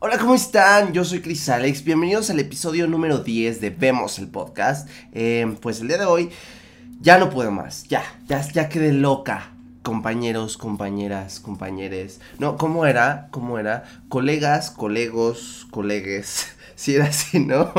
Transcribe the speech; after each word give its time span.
Hola, 0.00 0.16
¿cómo 0.18 0.34
están? 0.34 0.92
Yo 0.92 1.04
soy 1.04 1.20
Chris 1.20 1.48
Alex. 1.48 1.84
Bienvenidos 1.84 2.30
al 2.30 2.40
episodio 2.40 2.86
número 2.86 3.18
10 3.18 3.60
de 3.60 3.70
Vemos 3.70 4.18
el 4.18 4.28
podcast. 4.28 4.88
Eh, 5.12 5.56
pues 5.60 5.80
el 5.80 5.88
día 5.88 5.98
de 5.98 6.06
hoy 6.06 6.30
ya 7.00 7.18
no 7.18 7.28
puedo 7.30 7.50
más. 7.50 7.84
Ya, 7.88 8.02
ya, 8.26 8.40
ya 8.40 8.68
quedé 8.68 8.92
loca. 8.92 9.50
Compañeros, 9.82 10.56
compañeras, 10.56 11.40
compañeres. 11.40 12.20
No, 12.38 12.56
¿cómo 12.56 12.86
era? 12.86 13.28
¿Cómo 13.30 13.58
era? 13.58 13.84
Colegas, 14.08 14.70
colegos, 14.70 15.66
colegues. 15.70 16.56
Si 16.78 16.94
era 16.94 17.06
así, 17.06 17.40
¿no? 17.40 17.72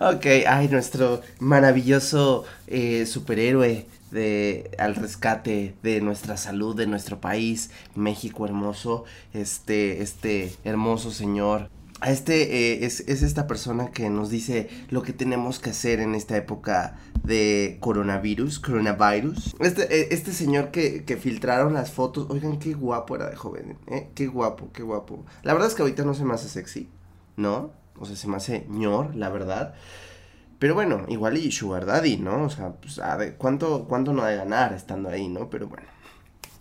Ok, 0.00 0.26
ay, 0.46 0.68
nuestro 0.68 1.22
maravilloso 1.40 2.44
eh, 2.68 3.04
superhéroe 3.04 3.88
de 4.12 4.70
al 4.78 4.94
rescate 4.94 5.74
de 5.82 6.00
nuestra 6.00 6.36
salud, 6.36 6.76
de 6.76 6.86
nuestro 6.86 7.20
país, 7.20 7.70
México 7.96 8.46
hermoso, 8.46 9.04
este, 9.34 10.02
este 10.02 10.54
hermoso 10.62 11.10
señor. 11.10 11.68
Este 12.06 12.74
eh, 12.74 12.86
es, 12.86 13.00
es, 13.08 13.22
esta 13.22 13.48
persona 13.48 13.90
que 13.90 14.08
nos 14.08 14.30
dice 14.30 14.68
lo 14.88 15.02
que 15.02 15.12
tenemos 15.12 15.58
que 15.58 15.70
hacer 15.70 15.98
en 15.98 16.14
esta 16.14 16.36
época 16.36 16.96
de 17.24 17.78
coronavirus, 17.80 18.60
coronavirus. 18.60 19.56
Este, 19.58 19.82
eh, 20.02 20.08
este 20.12 20.32
señor 20.32 20.70
que, 20.70 21.02
que, 21.04 21.16
filtraron 21.16 21.74
las 21.74 21.90
fotos, 21.90 22.28
oigan 22.30 22.60
qué 22.60 22.72
guapo 22.74 23.16
era 23.16 23.28
de 23.28 23.34
joven, 23.34 23.78
¿eh? 23.88 24.10
Qué 24.14 24.28
guapo, 24.28 24.70
qué 24.72 24.84
guapo. 24.84 25.26
La 25.42 25.54
verdad 25.54 25.68
es 25.68 25.74
que 25.74 25.82
ahorita 25.82 26.04
no 26.04 26.14
se 26.14 26.24
me 26.24 26.34
hace 26.34 26.48
sexy, 26.48 26.88
¿no? 27.36 27.76
O 28.00 28.06
sea, 28.06 28.16
se 28.16 28.28
me 28.28 28.36
hace 28.36 28.66
ñor, 28.68 29.14
la 29.14 29.28
verdad. 29.28 29.74
Pero 30.58 30.74
bueno, 30.74 31.04
igual 31.08 31.36
y 31.36 31.52
Sugar 31.52 31.86
Daddy, 31.86 32.16
¿no? 32.16 32.44
O 32.44 32.50
sea, 32.50 32.72
pues 32.72 32.98
a 32.98 33.16
ver, 33.16 33.36
¿cuánto, 33.36 33.86
cuánto 33.88 34.12
no 34.12 34.22
ha 34.22 34.28
de 34.28 34.36
ganar 34.36 34.72
estando 34.72 35.08
ahí, 35.08 35.28
¿no? 35.28 35.48
Pero 35.50 35.68
bueno. 35.68 35.86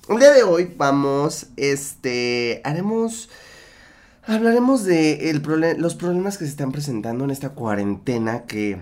El 0.09 0.19
día 0.19 0.31
de 0.31 0.43
hoy 0.43 0.73
vamos, 0.77 1.47
este, 1.57 2.61
haremos, 2.63 3.29
hablaremos 4.25 4.85
de 4.85 5.29
el 5.29 5.41
los 5.79 5.95
problemas 5.95 6.37
que 6.37 6.45
se 6.45 6.51
están 6.51 6.71
presentando 6.71 7.25
en 7.25 7.31
esta 7.31 7.49
cuarentena 7.49 8.45
que, 8.45 8.81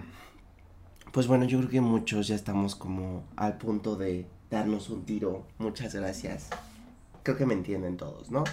pues 1.12 1.28
bueno, 1.28 1.46
yo 1.46 1.58
creo 1.60 1.70
que 1.70 1.82
muchos 1.82 2.28
ya 2.28 2.36
estamos 2.36 2.76
como 2.76 3.24
al 3.38 3.58
punto 3.58 3.96
de 3.96 4.28
darnos 4.52 4.90
un 4.90 5.06
tiro. 5.06 5.48
Muchas 5.58 5.96
gracias. 5.96 6.50
Creo 7.24 7.38
que 7.38 7.48
me 7.48 7.56
entienden 7.56 7.98
todos, 7.98 8.30
¿no? 8.30 8.44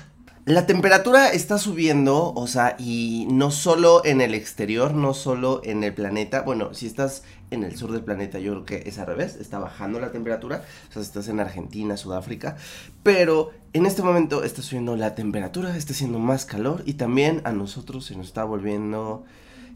La 0.44 0.66
temperatura 0.66 1.28
está 1.28 1.56
subiendo, 1.56 2.32
o 2.34 2.48
sea, 2.48 2.74
y 2.76 3.28
no 3.30 3.52
solo 3.52 4.04
en 4.04 4.20
el 4.20 4.34
exterior, 4.34 4.92
no 4.92 5.14
solo 5.14 5.60
en 5.62 5.84
el 5.84 5.94
planeta. 5.94 6.42
Bueno, 6.42 6.74
si 6.74 6.86
estás 6.86 7.22
en 7.52 7.62
el 7.62 7.76
sur 7.76 7.92
del 7.92 8.02
planeta, 8.02 8.40
yo 8.40 8.50
creo 8.50 8.64
que 8.64 8.88
es 8.88 8.98
al 8.98 9.06
revés, 9.06 9.36
está 9.36 9.60
bajando 9.60 10.00
la 10.00 10.10
temperatura. 10.10 10.64
O 10.88 10.92
sea, 10.92 11.00
si 11.00 11.06
estás 11.06 11.28
en 11.28 11.38
Argentina, 11.38 11.96
Sudáfrica. 11.96 12.56
Pero 13.04 13.52
en 13.72 13.86
este 13.86 14.02
momento 14.02 14.42
está 14.42 14.62
subiendo 14.62 14.96
la 14.96 15.14
temperatura, 15.14 15.76
está 15.76 15.92
haciendo 15.92 16.18
más 16.18 16.44
calor 16.44 16.82
y 16.86 16.94
también 16.94 17.40
a 17.44 17.52
nosotros 17.52 18.06
se 18.06 18.16
nos 18.16 18.26
está 18.26 18.42
volviendo, 18.42 19.24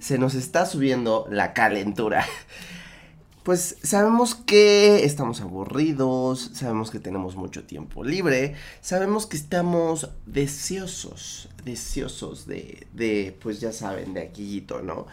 se 0.01 0.19
nos 0.19 0.35
está 0.35 0.67
subiendo 0.67 1.29
la 1.31 1.53
calentura 1.53 2.27
pues 3.47 3.77
sabemos 3.81 4.35
que 4.35 5.05
estamos 5.05 5.41
aburridos, 5.41 6.51
sabemos 6.53 6.91
que 6.91 6.99
tenemos 6.99 7.37
mucho 7.37 7.63
tiempo 7.63 8.03
libre, 8.03 8.57
sabemos 8.81 9.27
que 9.27 9.37
estamos 9.37 10.11
deseosos, 10.27 11.49
deseosos 11.65 12.49
de, 12.49 12.89
de 12.93 13.39
pues 13.41 13.61
ya 13.61 13.71
saben, 13.71 14.15
de 14.15 14.23
aquillito, 14.23 14.83
¿no? 14.83 15.07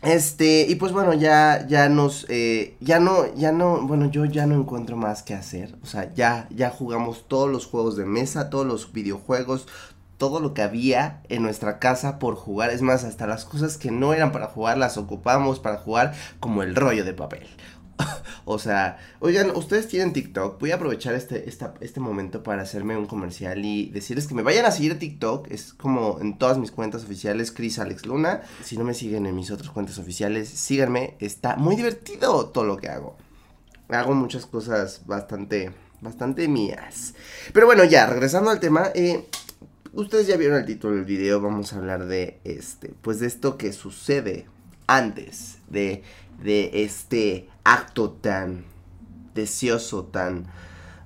Este, 0.00 0.64
y 0.66 0.76
pues 0.76 0.92
bueno, 0.92 1.12
ya, 1.12 1.66
ya 1.68 1.90
nos, 1.90 2.24
eh, 2.30 2.76
ya 2.80 2.98
no, 2.98 3.34
ya 3.34 3.52
no, 3.52 3.86
bueno, 3.86 4.10
yo 4.10 4.24
ya 4.24 4.46
no 4.46 4.54
encuentro 4.54 4.96
más 4.96 5.22
que 5.22 5.34
hacer, 5.34 5.76
o 5.82 5.86
sea, 5.86 6.14
ya, 6.14 6.48
ya 6.48 6.70
jugamos 6.70 7.28
todos 7.28 7.50
los 7.50 7.66
juegos 7.66 7.98
de 7.98 8.06
mesa, 8.06 8.48
todos 8.48 8.64
los 8.64 8.94
videojuegos, 8.94 9.66
todo 10.18 10.40
lo 10.40 10.54
que 10.54 10.62
había 10.62 11.22
en 11.28 11.42
nuestra 11.42 11.78
casa 11.78 12.18
por 12.18 12.34
jugar. 12.34 12.70
Es 12.70 12.82
más, 12.82 13.04
hasta 13.04 13.26
las 13.26 13.44
cosas 13.44 13.76
que 13.76 13.90
no 13.90 14.14
eran 14.14 14.32
para 14.32 14.46
jugar 14.46 14.78
las 14.78 14.96
ocupamos 14.96 15.60
para 15.60 15.78
jugar 15.78 16.14
como 16.40 16.62
el 16.62 16.74
rollo 16.74 17.04
de 17.04 17.12
papel. 17.12 17.46
o 18.44 18.58
sea, 18.58 18.98
oigan, 19.20 19.50
ustedes 19.54 19.88
tienen 19.88 20.12
TikTok. 20.12 20.60
Voy 20.60 20.70
a 20.70 20.76
aprovechar 20.76 21.14
este, 21.14 21.48
este 21.48 22.00
momento 22.00 22.42
para 22.42 22.62
hacerme 22.62 22.96
un 22.96 23.06
comercial 23.06 23.64
y 23.64 23.90
decirles 23.90 24.26
que 24.26 24.34
me 24.34 24.42
vayan 24.42 24.66
a 24.66 24.70
seguir 24.70 24.92
a 24.92 24.98
TikTok. 24.98 25.50
Es 25.50 25.72
como 25.72 26.18
en 26.20 26.38
todas 26.38 26.58
mis 26.58 26.70
cuentas 26.70 27.04
oficiales, 27.04 27.52
Chris 27.52 27.78
Alex 27.78 28.06
Luna. 28.06 28.42
Si 28.62 28.76
no 28.76 28.84
me 28.84 28.94
siguen 28.94 29.26
en 29.26 29.34
mis 29.34 29.50
otras 29.50 29.70
cuentas 29.70 29.98
oficiales, 29.98 30.48
síganme. 30.48 31.16
Está 31.20 31.56
muy 31.56 31.76
divertido 31.76 32.46
todo 32.46 32.64
lo 32.64 32.76
que 32.76 32.88
hago. 32.88 33.16
Hago 33.88 34.14
muchas 34.14 34.46
cosas 34.46 35.02
bastante, 35.06 35.72
bastante 36.00 36.48
mías. 36.48 37.14
Pero 37.52 37.66
bueno, 37.66 37.84
ya, 37.84 38.06
regresando 38.06 38.50
al 38.50 38.60
tema. 38.60 38.90
Eh, 38.94 39.28
Ustedes 39.96 40.26
ya 40.26 40.36
vieron 40.36 40.58
el 40.58 40.66
título 40.66 40.94
del 40.94 41.06
video, 41.06 41.40
vamos 41.40 41.72
a 41.72 41.78
hablar 41.78 42.04
de 42.04 42.38
este, 42.44 42.92
pues 43.00 43.18
de 43.18 43.26
esto 43.26 43.56
que 43.56 43.72
sucede 43.72 44.44
antes 44.86 45.56
de, 45.70 46.02
de 46.42 46.84
este 46.84 47.48
acto 47.64 48.10
tan 48.10 48.66
deseoso, 49.34 50.04
tan... 50.04 50.48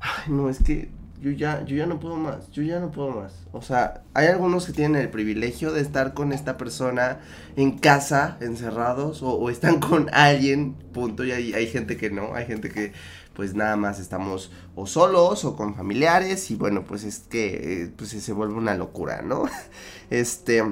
Ay, 0.01 0.33
no, 0.33 0.51
es 0.51 0.61
que 0.61 0.91
yo 1.21 1.31
ya, 1.31 1.65
yo 1.65 1.77
ya 1.77 1.87
no 1.87 2.01
puedo 2.01 2.17
más, 2.17 2.51
yo 2.51 2.65
ya 2.65 2.81
no 2.81 2.91
puedo 2.91 3.11
más. 3.11 3.47
O 3.53 3.63
sea, 3.63 4.03
hay 4.13 4.27
algunos 4.27 4.67
que 4.67 4.73
tienen 4.73 5.01
el 5.01 5.09
privilegio 5.09 5.71
de 5.71 5.83
estar 5.83 6.13
con 6.13 6.33
esta 6.33 6.57
persona 6.57 7.21
en 7.55 7.79
casa, 7.79 8.39
encerrados, 8.41 9.23
o, 9.23 9.51
están 9.51 9.79
con 9.79 10.11
alguien, 10.13 10.75
punto, 10.75 11.25
y 11.25 11.31
hay 11.31 11.67
gente 11.69 11.97
que 11.97 12.11
no, 12.11 12.35
hay 12.35 12.47
gente 12.47 12.71
que 12.71 12.93
pues 13.41 13.55
nada 13.55 13.75
más 13.75 13.99
estamos 13.99 14.51
o 14.75 14.87
solos 14.87 15.47
o 15.47 15.57
con 15.57 15.75
familiares 15.75 16.51
y 16.51 16.57
bueno, 16.57 16.85
pues 16.85 17.05
es 17.05 17.21
que 17.21 17.85
eh, 17.85 17.93
pues 17.97 18.11
se 18.11 18.33
vuelve 18.35 18.53
una 18.53 18.75
locura, 18.75 19.23
¿no? 19.23 19.47
Este... 20.11 20.63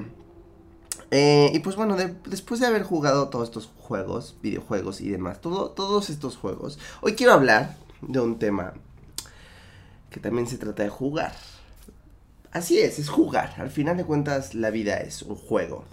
Eh, 1.11 1.51
y 1.55 1.61
pues 1.61 1.77
bueno, 1.77 1.97
después 1.97 2.61
de 2.61 2.67
haber 2.67 2.83
jugado 2.83 3.31
todos 3.31 3.49
estos 3.49 3.71
juegos, 3.79 4.37
videojuegos 4.43 5.01
y 5.01 5.09
demás, 5.09 5.41
todo, 5.41 5.71
todos 5.71 6.11
estos 6.11 6.37
juegos, 6.37 6.79
hoy 7.01 7.15
quiero 7.15 7.33
hablar 7.33 7.79
de 8.03 8.21
un 8.21 8.39
tema 8.39 8.75
que 10.11 10.21
también 10.21 10.47
se 10.47 10.59
trata 10.59 10.83
de 10.83 10.91
jugar. 10.91 11.33
Así 12.53 12.79
es, 12.81 12.99
es 12.99 13.09
jugar. 13.09 13.55
Al 13.57 13.71
final 13.71 13.97
de 13.97 14.05
cuentas, 14.05 14.55
la 14.55 14.69
vida 14.69 14.99
es 14.99 15.23
un 15.23 15.37
juego. 15.37 15.87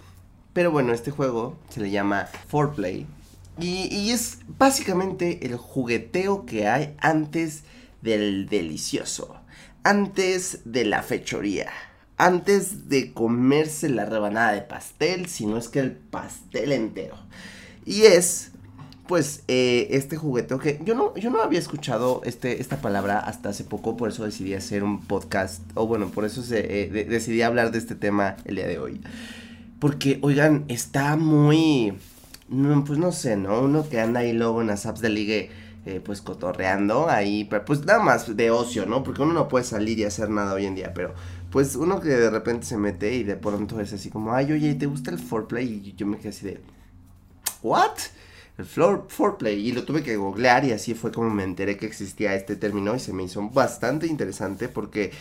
Pero 0.52 0.70
bueno, 0.70 0.92
este 0.92 1.10
juego 1.10 1.56
se 1.70 1.80
le 1.80 1.90
llama 1.90 2.26
Foreplay 2.48 3.06
y, 3.58 4.10
es 4.10 4.38
básicamente 4.58 5.46
el 5.46 5.56
jugueteo 5.56 6.44
que 6.44 6.68
hay 6.68 6.94
antes 6.98 7.62
del 8.02 8.48
delicioso, 8.48 9.36
antes 9.82 10.60
de 10.64 10.84
la 10.84 11.02
fechoría, 11.02 11.70
antes 12.18 12.88
de 12.88 13.12
comerse 13.12 13.88
la 13.88 14.04
rebanada 14.04 14.52
de 14.52 14.60
pastel, 14.60 15.26
si 15.26 15.46
no 15.46 15.56
es 15.56 15.68
que 15.68 15.80
el 15.80 15.92
pastel 15.92 16.72
entero. 16.72 17.16
Y 17.86 18.02
es, 18.02 18.50
pues, 19.06 19.42
eh, 19.48 19.88
este 19.90 20.16
jugueteo 20.16 20.58
que 20.58 20.80
yo 20.84 20.94
no, 20.94 21.14
yo 21.16 21.30
no 21.30 21.40
había 21.40 21.58
escuchado 21.58 22.20
este, 22.24 22.60
esta 22.60 22.82
palabra 22.82 23.20
hasta 23.20 23.48
hace 23.48 23.64
poco, 23.64 23.96
por 23.96 24.10
eso 24.10 24.24
decidí 24.24 24.52
hacer 24.52 24.84
un 24.84 25.00
podcast, 25.00 25.62
o 25.74 25.86
bueno, 25.86 26.08
por 26.10 26.26
eso 26.26 26.42
eh, 26.54 27.06
decidí 27.08 27.40
hablar 27.40 27.70
de 27.70 27.78
este 27.78 27.94
tema 27.94 28.36
el 28.44 28.56
día 28.56 28.66
de 28.66 28.78
hoy. 28.78 29.00
Porque, 29.78 30.18
oigan, 30.22 30.64
está 30.68 31.16
muy 31.16 31.94
no, 32.48 32.84
pues 32.84 32.98
no 32.98 33.12
sé, 33.12 33.36
¿no? 33.36 33.60
Uno 33.60 33.88
que 33.88 34.00
anda 34.00 34.20
ahí 34.20 34.32
luego 34.32 34.60
en 34.60 34.68
las 34.68 34.86
apps 34.86 35.00
de 35.00 35.08
ligue, 35.08 35.50
eh, 35.84 36.00
pues 36.04 36.20
cotorreando 36.20 37.08
ahí, 37.08 37.48
pues 37.66 37.84
nada 37.84 38.00
más 38.00 38.36
de 38.36 38.50
ocio, 38.50 38.86
¿no? 38.86 39.02
Porque 39.02 39.22
uno 39.22 39.32
no 39.32 39.48
puede 39.48 39.64
salir 39.64 39.98
y 39.98 40.04
hacer 40.04 40.30
nada 40.30 40.54
hoy 40.54 40.66
en 40.66 40.74
día, 40.74 40.92
pero 40.94 41.14
pues 41.50 41.76
uno 41.76 42.00
que 42.00 42.08
de 42.08 42.30
repente 42.30 42.66
se 42.66 42.76
mete 42.76 43.14
y 43.14 43.24
de 43.24 43.36
pronto 43.36 43.80
es 43.80 43.92
así 43.92 44.10
como, 44.10 44.32
ay, 44.34 44.52
oye, 44.52 44.74
¿te 44.74 44.86
gusta 44.86 45.10
el 45.10 45.18
foreplay? 45.18 45.82
Y 45.84 45.94
yo 45.94 46.06
me 46.06 46.18
quedé 46.18 46.28
así 46.28 46.46
de, 46.46 46.60
¿what? 47.62 47.96
El 48.58 48.64
floor, 48.64 49.06
foreplay. 49.08 49.68
Y 49.68 49.72
lo 49.72 49.84
tuve 49.84 50.02
que 50.02 50.16
googlear 50.16 50.64
y 50.64 50.72
así 50.72 50.94
fue 50.94 51.12
como 51.12 51.30
me 51.30 51.44
enteré 51.44 51.76
que 51.76 51.86
existía 51.86 52.34
este 52.34 52.56
término 52.56 52.94
y 52.94 53.00
se 53.00 53.12
me 53.12 53.24
hizo 53.24 53.48
bastante 53.50 54.06
interesante 54.06 54.68
porque 54.68 55.12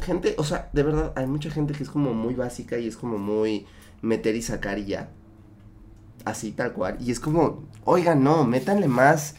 gente, 0.00 0.34
o 0.38 0.44
sea, 0.44 0.70
de 0.72 0.82
verdad, 0.82 1.12
hay 1.16 1.26
mucha 1.26 1.50
gente 1.50 1.74
que 1.74 1.82
es 1.82 1.90
como 1.90 2.14
muy 2.14 2.34
básica 2.34 2.78
y 2.78 2.88
es 2.88 2.96
como 2.96 3.18
muy 3.18 3.66
meter 4.00 4.34
y 4.36 4.42
sacar 4.42 4.78
y 4.78 4.86
ya 4.86 5.10
así 6.24 6.52
tal 6.52 6.72
cual. 6.72 6.96
Y 7.00 7.10
es 7.10 7.20
como, 7.20 7.64
oigan, 7.84 8.22
no, 8.22 8.44
métanle 8.44 8.88
más 8.88 9.34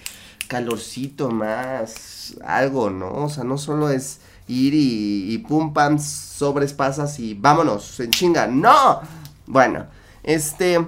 calorcito, 0.48 1.30
más 1.32 2.36
algo, 2.44 2.90
¿no? 2.90 3.26
O 3.26 3.30
sea, 3.30 3.44
no 3.44 3.58
solo 3.58 3.90
es 3.90 4.20
ir 4.48 4.74
y, 4.76 5.38
pum, 5.40 5.74
pam, 5.74 6.00
sobres 6.00 6.74
pasas 6.74 7.20
y 7.20 7.34
vámonos, 7.34 8.00
en 8.00 8.12
chinga. 8.12 8.48
¡No! 8.48 9.02
Bueno, 9.48 9.88
este... 10.24 10.86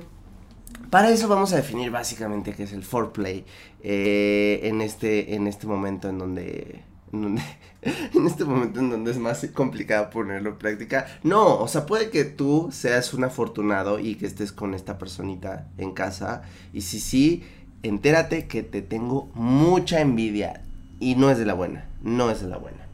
Para 0.90 1.10
eso 1.10 1.28
vamos 1.28 1.52
a 1.52 1.58
definir 1.58 1.92
básicamente 1.92 2.54
qué 2.54 2.64
es 2.64 2.72
el 2.72 2.84
foreplay 2.84 3.44
eh, 3.84 4.62
en, 4.64 4.82
este, 4.82 5.36
en 5.36 5.48
este 5.48 5.68
momento 5.68 6.08
en 6.08 6.20
donde 6.20 6.84
en 7.86 8.28
este 8.28 8.46
momento 8.46 8.80
en 8.80 8.90
donde 8.90 9.12
es 9.12 9.18
más 9.18 9.46
complicado 9.54 10.10
ponerlo 10.10 10.50
en 10.50 10.58
práctica. 10.58 11.08
No, 11.24 11.60
o 11.60 11.68
sea, 11.68 11.86
puede 11.86 12.10
que 12.10 12.26
tú 12.26 12.70
seas 12.72 13.14
un 13.14 13.24
afortunado 13.24 14.00
y 14.00 14.16
que 14.16 14.26
estés 14.26 14.52
con 14.52 14.74
esta 14.74 14.98
personita 14.98 15.68
en 15.78 15.92
casa. 15.92 16.42
Y 16.74 16.82
si 16.82 17.00
sí, 17.00 17.44
entérate 17.84 18.48
que 18.48 18.64
te 18.64 18.82
tengo 18.82 19.30
mucha 19.34 20.02
envidia 20.02 20.62
y 21.00 21.16
no 21.16 21.30
es 21.30 21.38
de 21.38 21.46
la 21.46 21.54
buena, 21.54 21.88
no 22.02 22.32
es 22.32 22.42
de 22.42 22.48
la 22.48 22.58
buena. 22.58 22.86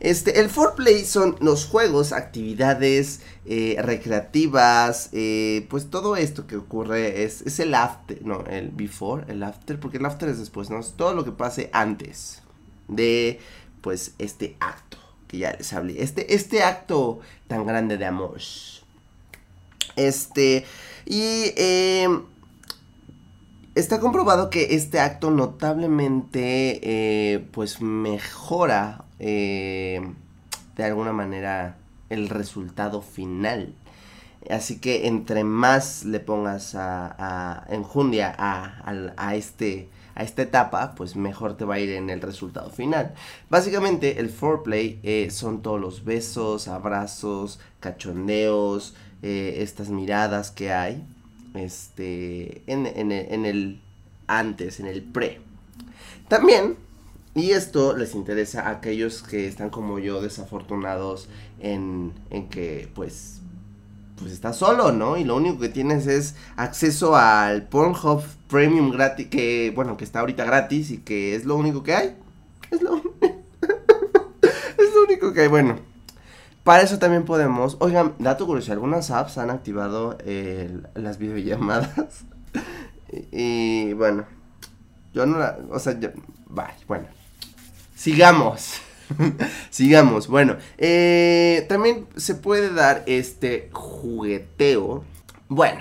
Este, 0.00 0.40
el 0.40 0.50
foreplay 0.50 1.04
son 1.04 1.36
los 1.38 1.64
juegos, 1.64 2.12
actividades 2.12 3.20
eh, 3.46 3.76
recreativas, 3.80 5.10
eh, 5.12 5.64
pues 5.70 5.90
todo 5.90 6.16
esto 6.16 6.48
que 6.48 6.56
ocurre 6.56 7.22
es, 7.22 7.42
es 7.42 7.60
el 7.60 7.72
after, 7.72 8.20
no, 8.26 8.44
el 8.46 8.70
before, 8.70 9.24
el 9.28 9.44
after, 9.44 9.78
porque 9.78 9.98
el 9.98 10.06
after 10.06 10.28
es 10.28 10.40
después, 10.40 10.70
¿no? 10.70 10.80
Es 10.80 10.94
todo 10.96 11.14
lo 11.14 11.24
que 11.24 11.30
pase 11.30 11.70
antes 11.72 12.41
de, 12.88 13.40
pues, 13.80 14.14
este 14.18 14.56
acto 14.60 14.98
que 15.28 15.38
ya 15.38 15.52
les 15.52 15.72
hablé, 15.72 16.02
este, 16.02 16.34
este 16.34 16.62
acto 16.62 17.20
tan 17.48 17.66
grande 17.66 17.96
de 17.98 18.04
amor. 18.04 18.40
Este, 19.96 20.64
y 21.06 21.52
eh, 21.56 22.08
está 23.74 24.00
comprobado 24.00 24.50
que 24.50 24.74
este 24.74 25.00
acto 25.00 25.30
notablemente, 25.30 26.80
eh, 26.82 27.38
pues, 27.52 27.80
mejora 27.80 29.04
eh, 29.18 30.00
de 30.76 30.84
alguna 30.84 31.12
manera 31.12 31.76
el 32.10 32.28
resultado 32.28 33.02
final. 33.02 33.74
Así 34.50 34.78
que 34.80 35.06
entre 35.06 35.44
más 35.44 36.04
le 36.04 36.20
pongas 36.20 36.74
a, 36.74 37.14
a 37.18 37.72
enjundia 37.72 38.34
a, 38.36 38.82
a, 39.16 39.34
este, 39.36 39.88
a 40.14 40.22
esta 40.22 40.42
etapa, 40.42 40.94
pues 40.94 41.16
mejor 41.16 41.56
te 41.56 41.64
va 41.64 41.74
a 41.74 41.80
ir 41.80 41.90
en 41.90 42.10
el 42.10 42.20
resultado 42.20 42.70
final. 42.70 43.14
Básicamente 43.50 44.20
el 44.20 44.30
foreplay 44.30 45.00
eh, 45.02 45.30
son 45.30 45.62
todos 45.62 45.80
los 45.80 46.04
besos, 46.04 46.68
abrazos, 46.68 47.60
cachondeos, 47.80 48.94
eh, 49.22 49.58
estas 49.58 49.88
miradas 49.88 50.50
que 50.50 50.72
hay 50.72 51.02
este, 51.54 52.62
en, 52.66 52.86
en, 52.86 53.12
en 53.12 53.44
el 53.44 53.80
antes, 54.26 54.80
en 54.80 54.86
el 54.86 55.02
pre. 55.02 55.40
También 56.28 56.76
y 57.34 57.52
esto 57.52 57.96
les 57.96 58.14
interesa 58.14 58.68
a 58.68 58.70
aquellos 58.70 59.22
que 59.22 59.46
están 59.46 59.70
como 59.70 59.98
yo 59.98 60.20
desafortunados 60.20 61.28
en, 61.60 62.12
en 62.30 62.48
que 62.48 62.88
pues 62.94 63.41
pues 64.22 64.32
estás 64.32 64.56
solo, 64.56 64.92
¿no? 64.92 65.16
Y 65.16 65.24
lo 65.24 65.36
único 65.36 65.58
que 65.58 65.68
tienes 65.68 66.06
es 66.06 66.34
acceso 66.56 67.14
al 67.16 67.68
Pornhub 67.68 68.22
Premium 68.48 68.90
gratis, 68.90 69.26
que 69.28 69.72
bueno, 69.74 69.96
que 69.96 70.04
está 70.04 70.20
ahorita 70.20 70.44
gratis 70.44 70.90
y 70.90 70.98
que 70.98 71.34
es 71.34 71.44
lo 71.44 71.56
único 71.56 71.82
que 71.82 71.94
hay. 71.94 72.16
Es 72.70 72.80
lo, 72.80 72.92
único 75.06 75.32
que 75.32 75.42
hay, 75.42 75.48
bueno. 75.48 75.76
Para 76.64 76.82
eso 76.82 76.98
también 76.98 77.24
podemos, 77.24 77.76
oigan, 77.80 78.14
dato 78.18 78.46
curioso, 78.46 78.72
algunas 78.72 79.10
apps 79.10 79.36
han 79.36 79.50
activado 79.50 80.16
las 80.94 81.18
videollamadas. 81.18 82.24
y, 83.10 83.26
y, 83.90 83.92
bueno, 83.94 84.24
yo 85.12 85.26
no 85.26 85.38
la, 85.38 85.58
o 85.70 85.78
sea, 85.78 85.98
yo, 85.98 86.10
bye, 86.48 86.66
bueno. 86.86 87.06
Sigamos. 87.96 88.80
Sigamos. 89.70 90.28
Bueno, 90.28 90.56
eh, 90.78 91.66
también 91.68 92.06
se 92.16 92.34
puede 92.34 92.72
dar 92.72 93.02
este 93.06 93.70
jugueteo. 93.72 95.04
Bueno, 95.48 95.80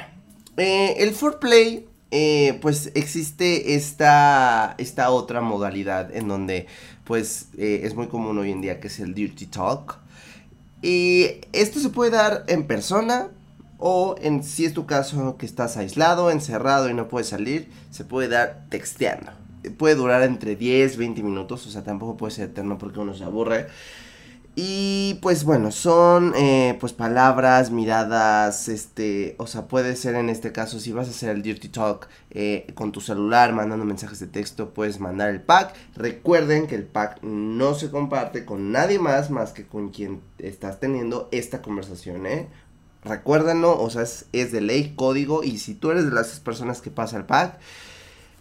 eh, 0.57 0.95
el 0.97 1.11
foreplay, 1.11 1.87
eh, 2.11 2.59
pues 2.61 2.91
existe 2.93 3.75
esta, 3.75 4.75
esta 4.77 5.09
otra 5.11 5.41
modalidad 5.41 6.13
en 6.15 6.27
donde, 6.27 6.67
pues, 7.05 7.47
eh, 7.57 7.81
es 7.83 7.95
muy 7.95 8.07
común 8.07 8.37
hoy 8.37 8.51
en 8.51 8.61
día 8.61 8.79
que 8.79 8.87
es 8.87 8.99
el 8.99 9.13
dirty 9.13 9.45
talk. 9.47 9.99
Y 10.81 11.41
esto 11.53 11.79
se 11.79 11.89
puede 11.89 12.11
dar 12.11 12.43
en 12.47 12.65
persona 12.67 13.29
o 13.77 14.15
en 14.21 14.43
si 14.43 14.65
es 14.65 14.73
tu 14.73 14.85
caso 14.85 15.37
que 15.37 15.45
estás 15.45 15.77
aislado, 15.77 16.31
encerrado 16.31 16.89
y 16.89 16.93
no 16.93 17.07
puedes 17.07 17.29
salir, 17.29 17.69
se 17.91 18.03
puede 18.03 18.27
dar 18.27 18.65
texteando 18.69 19.40
puede 19.77 19.95
durar 19.95 20.23
entre 20.23 20.55
10, 20.55 20.97
20 20.97 21.23
minutos, 21.23 21.65
o 21.67 21.69
sea, 21.69 21.83
tampoco 21.83 22.17
puede 22.17 22.31
ser 22.31 22.49
eterno 22.49 22.77
porque 22.77 22.99
uno 22.99 23.13
se 23.13 23.23
aburre. 23.23 23.67
Y 24.53 25.17
pues 25.21 25.45
bueno, 25.45 25.71
son 25.71 26.33
eh, 26.35 26.77
pues 26.81 26.91
palabras, 26.91 27.71
miradas, 27.71 28.67
este, 28.67 29.35
o 29.37 29.47
sea, 29.47 29.67
puede 29.67 29.95
ser 29.95 30.15
en 30.15 30.29
este 30.29 30.51
caso, 30.51 30.81
si 30.81 30.91
vas 30.91 31.07
a 31.07 31.11
hacer 31.11 31.29
el 31.29 31.41
Dirty 31.41 31.69
Talk 31.69 32.09
eh, 32.31 32.67
con 32.75 32.91
tu 32.91 32.99
celular, 32.99 33.53
mandando 33.53 33.85
mensajes 33.85 34.19
de 34.19 34.27
texto, 34.27 34.73
puedes 34.73 34.99
mandar 34.99 35.29
el 35.29 35.41
pack. 35.41 35.73
Recuerden 35.95 36.67
que 36.67 36.75
el 36.75 36.83
pack 36.83 37.23
no 37.23 37.75
se 37.75 37.89
comparte 37.89 38.43
con 38.43 38.73
nadie 38.73 38.99
más 38.99 39.29
más 39.29 39.53
que 39.53 39.65
con 39.65 39.89
quien 39.89 40.19
estás 40.37 40.81
teniendo 40.81 41.29
esta 41.31 41.61
conversación, 41.61 42.25
¿eh? 42.25 42.49
Recuérdenlo, 43.05 43.81
o 43.81 43.89
sea, 43.89 44.01
es, 44.01 44.25
es 44.33 44.51
de 44.51 44.59
ley, 44.59 44.93
código, 44.97 45.43
y 45.43 45.59
si 45.59 45.75
tú 45.75 45.91
eres 45.91 46.05
de 46.05 46.11
las 46.11 46.41
personas 46.41 46.81
que 46.81 46.91
pasa 46.91 47.15
el 47.15 47.23
pack, 47.23 47.57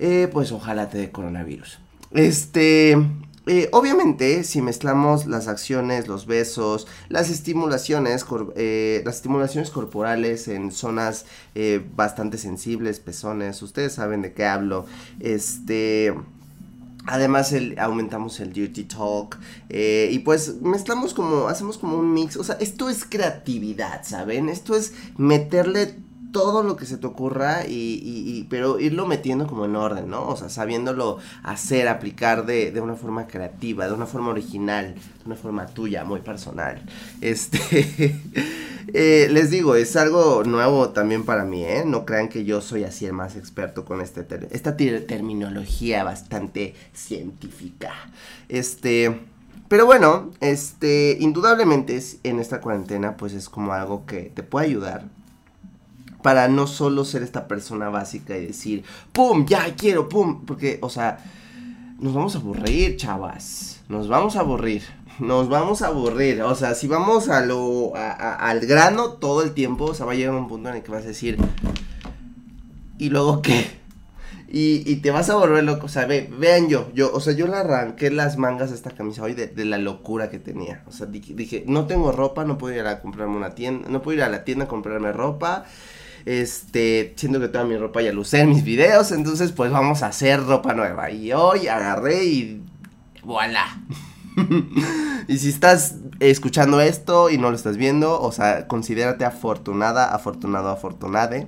eh, 0.00 0.28
pues 0.32 0.50
ojalá 0.50 0.88
te 0.88 0.96
dé 0.96 1.10
coronavirus. 1.10 1.78
Este, 2.12 2.92
eh, 3.46 3.68
obviamente, 3.72 4.44
si 4.44 4.62
mezclamos 4.62 5.26
las 5.26 5.46
acciones, 5.46 6.08
los 6.08 6.24
besos, 6.24 6.86
las 7.10 7.28
estimulaciones, 7.28 8.24
eh, 8.56 9.02
las 9.04 9.16
estimulaciones 9.16 9.70
corporales 9.70 10.48
en 10.48 10.72
zonas 10.72 11.26
bastante 11.94 12.38
sensibles, 12.38 12.98
pezones, 12.98 13.60
ustedes 13.60 13.92
saben 13.92 14.22
de 14.22 14.32
qué 14.32 14.46
hablo. 14.46 14.86
Este, 15.20 16.14
además 17.04 17.52
el, 17.52 17.78
aumentamos 17.78 18.40
el 18.40 18.54
dirty 18.54 18.84
talk 18.84 19.38
y 19.68 20.18
pues 20.20 20.62
mezclamos 20.62 21.12
como, 21.12 21.48
hacemos 21.48 21.76
como 21.76 21.98
un 21.98 22.14
mix. 22.14 22.38
O 22.38 22.44
sea, 22.44 22.56
esto 22.58 22.88
es 22.88 23.04
creatividad, 23.04 24.02
¿saben? 24.04 24.48
Esto 24.48 24.74
es 24.74 24.94
meterle 25.18 25.94
todo 26.32 26.62
lo 26.62 26.76
que 26.76 26.86
se 26.86 26.96
te 26.96 27.06
ocurra 27.06 27.66
y, 27.66 28.00
y, 28.02 28.46
pero 28.48 28.78
irlo 28.78 29.06
metiendo 29.06 29.46
como 29.46 29.64
en 29.64 29.76
orden, 29.76 30.08
¿no? 30.08 30.26
O 30.26 30.36
sea, 30.36 30.48
sabiéndolo 30.48 31.18
hacer, 31.42 31.88
aplicar 31.88 32.46
de, 32.46 32.70
de, 32.70 32.80
una 32.80 32.94
forma 32.94 33.26
creativa, 33.26 33.86
de 33.86 33.94
una 33.94 34.06
forma 34.06 34.30
original, 34.30 34.94
de 34.94 35.26
una 35.26 35.36
forma 35.36 35.66
tuya, 35.66 36.04
muy 36.04 36.20
personal. 36.20 36.82
Este, 37.20 37.58
eh, 38.94 39.28
les 39.30 39.50
digo, 39.50 39.74
es 39.74 39.96
algo 39.96 40.44
nuevo 40.44 40.90
también 40.90 41.24
para 41.24 41.44
mí, 41.44 41.64
¿eh? 41.64 41.84
No 41.84 42.04
crean 42.04 42.28
que 42.28 42.44
yo 42.44 42.60
soy 42.60 42.84
así 42.84 43.06
el 43.06 43.12
más 43.12 43.36
experto 43.36 43.84
con 43.84 44.00
este 44.00 44.26
esta 44.50 44.76
terminología 44.76 46.04
bastante 46.04 46.74
científica. 46.92 47.92
Este... 48.48 49.20
Pero 49.68 49.86
bueno, 49.86 50.32
este, 50.40 51.16
indudablemente 51.20 52.02
en 52.24 52.40
esta 52.40 52.60
cuarentena 52.60 53.16
pues 53.16 53.34
es 53.34 53.48
como 53.48 53.72
algo 53.72 54.04
que 54.04 54.22
te 54.22 54.42
puede 54.42 54.66
ayudar 54.66 55.04
para 56.22 56.48
no 56.48 56.66
solo 56.66 57.04
ser 57.04 57.22
esta 57.22 57.48
persona 57.48 57.88
básica 57.88 58.36
y 58.36 58.46
decir, 58.46 58.84
¡pum! 59.12 59.46
Ya 59.46 59.74
quiero, 59.76 60.08
¡pum! 60.08 60.44
Porque, 60.46 60.78
o 60.82 60.90
sea, 60.90 61.18
nos 61.98 62.14
vamos 62.14 62.34
a 62.34 62.38
aburrir, 62.38 62.96
chavas. 62.96 63.82
Nos 63.88 64.08
vamos 64.08 64.36
a 64.36 64.40
aburrir. 64.40 64.82
Nos 65.18 65.48
vamos 65.50 65.82
a 65.82 65.88
aburrir. 65.88 66.40
O 66.42 66.54
sea, 66.54 66.74
si 66.74 66.88
vamos 66.88 67.28
a 67.28 67.44
lo, 67.44 67.92
al 67.94 68.60
grano 68.60 69.10
todo 69.12 69.42
el 69.42 69.52
tiempo, 69.52 69.84
o 69.86 69.94
sea, 69.94 70.06
va 70.06 70.12
a 70.12 70.14
llegar 70.14 70.34
un 70.34 70.48
punto 70.48 70.70
en 70.70 70.76
el 70.76 70.82
que 70.82 70.90
vas 70.90 71.04
a 71.04 71.08
decir, 71.08 71.36
¿y 72.98 73.10
luego 73.10 73.42
qué? 73.42 73.78
Y, 74.52 74.82
y, 74.90 74.96
te 74.96 75.12
vas 75.12 75.30
a 75.30 75.36
volver 75.36 75.62
loco. 75.62 75.86
O 75.86 75.88
sea, 75.88 76.06
vean 76.06 76.68
yo, 76.68 76.90
yo, 76.92 77.12
o 77.12 77.20
sea, 77.20 77.34
yo 77.34 77.46
le 77.46 77.54
arranqué 77.54 78.10
las 78.10 78.36
mangas 78.36 78.72
a 78.72 78.74
esta 78.74 78.90
camisa 78.90 79.22
hoy 79.22 79.34
de, 79.34 79.46
de 79.46 79.64
la 79.64 79.78
locura 79.78 80.30
que 80.30 80.38
tenía. 80.38 80.82
O 80.88 80.92
sea, 80.92 81.06
dije, 81.06 81.34
dije, 81.34 81.64
no 81.66 81.86
tengo 81.86 82.10
ropa, 82.12 82.44
no 82.44 82.58
puedo 82.58 82.74
ir 82.74 82.86
a 82.86 83.00
comprarme 83.00 83.36
una 83.36 83.54
tienda, 83.54 83.88
no 83.88 84.02
puedo 84.02 84.16
ir 84.16 84.24
a 84.24 84.28
la 84.28 84.44
tienda 84.44 84.64
a 84.64 84.68
comprarme 84.68 85.12
ropa. 85.12 85.66
Este, 86.24 87.14
siento 87.16 87.40
que 87.40 87.48
toda 87.48 87.64
mi 87.64 87.76
ropa 87.76 88.02
ya 88.02 88.12
lo 88.12 88.20
usé 88.22 88.40
en 88.40 88.50
mis 88.50 88.64
videos, 88.64 89.12
entonces 89.12 89.52
pues 89.52 89.70
vamos 89.70 90.02
a 90.02 90.08
hacer 90.08 90.44
ropa 90.44 90.74
nueva. 90.74 91.10
Y 91.10 91.32
hoy 91.32 91.68
agarré 91.68 92.24
y 92.24 92.62
voilà. 93.24 93.80
y 95.28 95.38
si 95.38 95.48
estás 95.48 95.96
escuchando 96.20 96.80
esto 96.80 97.30
y 97.30 97.38
no 97.38 97.50
lo 97.50 97.56
estás 97.56 97.76
viendo, 97.76 98.20
o 98.20 98.32
sea, 98.32 98.66
considérate 98.66 99.24
afortunada, 99.24 100.14
afortunado, 100.14 100.68
afortunade. 100.68 101.46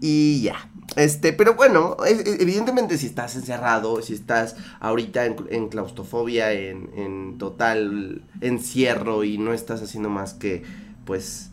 Y 0.00 0.42
ya. 0.42 0.70
Este, 0.96 1.32
pero 1.32 1.54
bueno, 1.54 1.96
evidentemente 2.06 2.98
si 2.98 3.06
estás 3.06 3.36
encerrado, 3.36 4.00
si 4.02 4.14
estás 4.14 4.56
ahorita 4.80 5.26
en, 5.26 5.36
en 5.50 5.68
claustrofobia, 5.68 6.52
en, 6.52 6.90
en 6.96 7.38
total 7.38 8.22
encierro 8.40 9.22
y 9.22 9.38
no 9.38 9.52
estás 9.52 9.82
haciendo 9.82 10.08
más 10.08 10.34
que, 10.34 10.62
pues, 11.04 11.50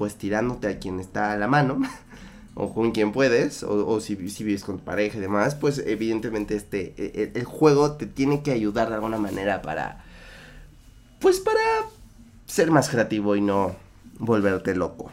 pues 0.00 0.16
tirándote 0.16 0.66
a 0.66 0.78
quien 0.78 0.98
está 0.98 1.30
a 1.30 1.36
la 1.36 1.46
mano 1.46 1.78
o 2.54 2.72
con 2.72 2.92
quien 2.92 3.12
puedes 3.12 3.62
o, 3.62 4.00
si, 4.00 4.14
vives 4.14 4.64
con 4.64 4.78
tu 4.78 4.84
pareja 4.84 5.18
y 5.18 5.20
demás 5.20 5.56
pues 5.56 5.76
evidentemente 5.76 6.56
este 6.56 6.94
el, 6.96 7.20
e, 7.20 7.32
el, 7.34 7.44
juego 7.44 7.92
te 7.98 8.06
tiene 8.06 8.42
que 8.42 8.50
ayudar 8.50 8.88
de 8.88 8.94
alguna 8.94 9.18
manera 9.18 9.60
para 9.60 10.02
pues 11.18 11.40
para 11.40 11.60
ser 12.46 12.70
más 12.70 12.88
creativo 12.88 13.36
y 13.36 13.42
no 13.42 13.76
volverte 14.18 14.74
loco. 14.74 15.10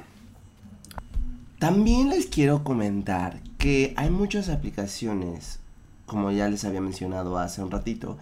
También 1.59 2.09
les 2.09 2.27
quiero 2.27 2.63
comentar 2.63 3.41
que 3.57 3.93
hay 3.97 4.09
muchas 4.09 4.47
aplicaciones 4.47 5.59
como 6.05 6.31
ya 6.31 6.47
les 6.47 6.63
había 6.63 6.79
mencionado 6.79 7.37
hace 7.37 7.61
un 7.61 7.71
ratito 7.71 8.17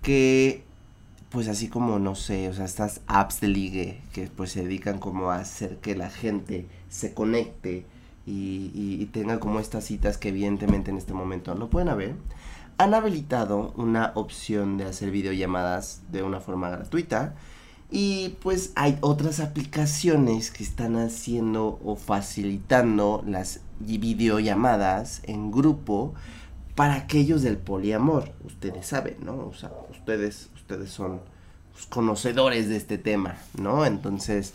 que 0.00 0.62
pues 1.34 1.48
así 1.48 1.68
como, 1.68 1.98
no 1.98 2.14
sé, 2.14 2.48
o 2.48 2.54
sea, 2.54 2.64
estas 2.64 3.00
apps 3.08 3.40
de 3.40 3.48
ligue 3.48 4.00
que 4.12 4.28
pues 4.28 4.52
se 4.52 4.62
dedican 4.62 5.00
como 5.00 5.32
a 5.32 5.38
hacer 5.38 5.78
que 5.78 5.96
la 5.96 6.08
gente 6.08 6.68
se 6.88 7.12
conecte 7.12 7.84
y, 8.24 8.70
y, 8.72 9.04
tenga 9.06 9.40
como 9.40 9.58
estas 9.58 9.84
citas 9.84 10.16
que 10.16 10.28
evidentemente 10.28 10.92
en 10.92 10.96
este 10.96 11.12
momento 11.12 11.56
no 11.56 11.68
pueden 11.70 11.88
haber, 11.88 12.14
han 12.78 12.94
habilitado 12.94 13.74
una 13.76 14.12
opción 14.14 14.78
de 14.78 14.84
hacer 14.84 15.10
videollamadas 15.10 16.02
de 16.12 16.22
una 16.22 16.38
forma 16.38 16.70
gratuita. 16.70 17.34
Y 17.90 18.36
pues 18.40 18.72
hay 18.76 18.96
otras 19.00 19.40
aplicaciones 19.40 20.52
que 20.52 20.62
están 20.62 20.96
haciendo 20.96 21.80
o 21.84 21.96
facilitando 21.96 23.24
las 23.26 23.60
videollamadas 23.80 25.20
en 25.24 25.50
grupo 25.50 26.14
para 26.74 26.94
aquellos 26.94 27.42
del 27.42 27.58
poliamor. 27.58 28.32
Ustedes 28.44 28.86
saben, 28.86 29.16
¿no? 29.20 29.46
O 29.46 29.54
sea, 29.54 29.72
ustedes, 29.90 30.50
ustedes 30.64 30.90
son 30.90 31.20
conocedores 31.90 32.70
de 32.70 32.76
este 32.76 32.96
tema, 32.96 33.36
¿no? 33.58 33.84
Entonces, 33.84 34.54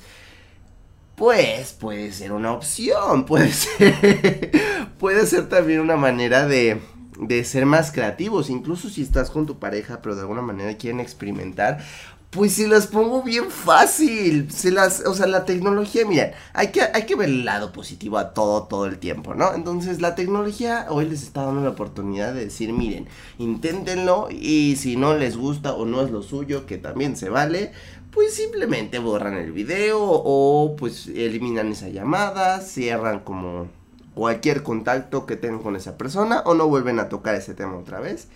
pues 1.16 1.74
puede 1.74 2.12
ser 2.12 2.32
una 2.32 2.51
opción, 2.51 3.25
puede 3.28 3.51
ser, 3.51 4.51
puede 4.98 5.28
ser 5.28 5.50
también 5.50 5.82
una 5.82 5.98
manera 5.98 6.48
de, 6.48 6.82
de 7.20 7.44
ser 7.44 7.68
más 7.68 7.92
creativos, 7.92 8.50
incluso 8.50 8.89
si 8.89 9.04
estás 9.04 9.30
con 9.30 9.46
tu 9.46 9.60
pareja, 9.60 10.01
pero 10.01 10.16
de 10.16 10.22
alguna 10.22 10.42
manera 10.42 10.75
quieren 10.78 11.00
experimentar, 11.00 11.80
pues 12.29 12.53
si 12.53 12.67
las 12.67 12.88
pongo 12.88 13.24
bien 13.24 13.50
fácil. 13.50 14.51
Se 14.51 14.71
las, 14.71 15.05
o 15.05 15.13
sea, 15.13 15.27
la 15.27 15.45
tecnología, 15.45 16.05
miren, 16.05 16.31
hay 16.53 16.67
que, 16.67 16.81
hay 16.81 17.05
que 17.05 17.15
ver 17.15 17.29
el 17.29 17.45
lado 17.45 17.71
positivo 17.71 18.17
a 18.17 18.33
todo, 18.33 18.63
todo 18.63 18.86
el 18.86 19.00
tiempo, 19.00 19.33
¿no? 19.33 19.53
Entonces, 19.53 20.01
la 20.01 20.15
tecnología 20.15 20.86
hoy 20.89 21.05
les 21.05 21.24
está 21.24 21.43
dando 21.43 21.62
la 21.62 21.71
oportunidad 21.71 22.33
de 22.33 22.45
decir, 22.45 22.71
miren, 22.74 23.07
inténtenlo 23.39 24.27
y 24.29 24.75
si 24.77 24.95
no 24.95 25.15
les 25.15 25.38
gusta 25.38 25.74
o 25.74 25.86
no 25.86 26.01
es 26.01 26.12
lo 26.12 26.21
suyo, 26.21 26.65
que 26.65 26.77
también 26.77 27.15
se 27.17 27.29
vale, 27.29 27.71
pues 28.12 28.33
simplemente 28.33 29.00
borran 29.00 29.36
el 29.36 29.51
video 29.51 30.00
o 30.01 30.75
pues 30.77 31.07
eliminan 31.07 31.71
esa 31.71 31.89
llamada, 31.89 32.62
cierran 32.62 33.21
como 33.21 33.67
cualquier 34.13 34.63
contacto 34.63 35.25
que 35.25 35.36
tengan 35.36 35.63
con 35.63 35.75
esa 35.75 35.98
persona 35.98 36.41
o 36.45 36.53
no 36.53 36.67
vuelven 36.67 37.00
a 37.00 37.09
tocar 37.09 37.36
ese 37.36 37.53
tema 37.53 37.77
otra 37.77 38.00
vez. 38.00 38.27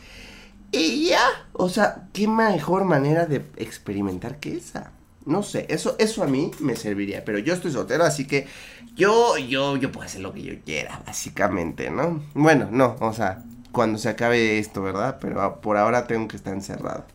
Y 0.73 1.05
ya, 1.05 1.21
o 1.53 1.69
sea, 1.69 2.07
qué 2.13 2.27
mejor 2.27 2.83
manera 2.83 3.27
de 3.27 3.45
experimentar 3.57 4.39
que 4.39 4.57
esa. 4.57 4.91
No 5.23 5.43
sé, 5.43 5.67
eso, 5.69 5.95
eso 5.99 6.23
a 6.23 6.27
mí 6.27 6.49
me 6.59 6.75
serviría, 6.75 7.23
pero 7.23 7.37
yo 7.37 7.53
estoy 7.53 7.71
soltero, 7.71 8.03
así 8.03 8.25
que 8.25 8.47
yo, 8.95 9.37
yo, 9.37 9.77
yo 9.77 9.91
puedo 9.91 10.05
hacer 10.05 10.21
lo 10.21 10.33
que 10.33 10.41
yo 10.41 10.53
quiera, 10.65 11.01
básicamente, 11.05 11.91
¿no? 11.91 12.23
Bueno, 12.33 12.69
no, 12.71 12.95
o 12.99 13.13
sea, 13.13 13.43
cuando 13.71 13.99
se 13.99 14.09
acabe 14.09 14.57
esto, 14.57 14.81
¿verdad? 14.81 15.19
Pero 15.21 15.61
por 15.61 15.77
ahora 15.77 16.07
tengo 16.07 16.27
que 16.27 16.37
estar 16.37 16.53
encerrado. 16.53 17.05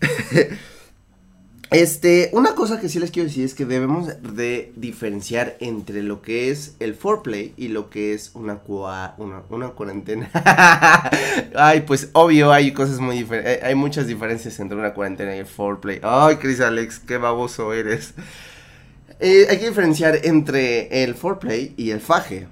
Este, 1.70 2.30
una 2.32 2.54
cosa 2.54 2.78
que 2.78 2.88
sí 2.88 2.98
les 2.98 3.10
quiero 3.10 3.28
decir 3.28 3.44
es 3.44 3.54
que 3.54 3.64
debemos 3.64 4.08
de 4.22 4.72
diferenciar 4.76 5.56
entre 5.60 6.02
lo 6.02 6.22
que 6.22 6.50
es 6.50 6.76
el 6.78 6.94
foreplay 6.94 7.52
y 7.56 7.68
lo 7.68 7.90
que 7.90 8.12
es 8.12 8.30
una, 8.34 8.60
una, 9.48 9.68
cuarentena. 9.70 10.30
Ay, 11.56 11.80
pues 11.80 12.10
obvio 12.12 12.52
hay 12.52 12.72
cosas 12.72 13.00
muy 13.00 13.16
diferentes, 13.16 13.62
hay 13.62 13.74
muchas 13.74 14.06
diferencias 14.06 14.60
entre 14.60 14.78
una 14.78 14.94
cuarentena 14.94 15.34
y 15.34 15.40
el 15.40 15.46
foreplay. 15.46 16.00
Ay, 16.02 16.36
Chris 16.36 16.60
Alex, 16.60 17.00
qué 17.00 17.16
baboso 17.16 17.72
eres. 17.72 18.14
Eh, 19.20 19.46
hay 19.48 19.58
que 19.58 19.68
diferenciar 19.68 20.20
entre 20.24 21.02
el 21.02 21.14
foreplay 21.14 21.74
y 21.76 21.90
el 21.90 22.00
faje. 22.00 22.46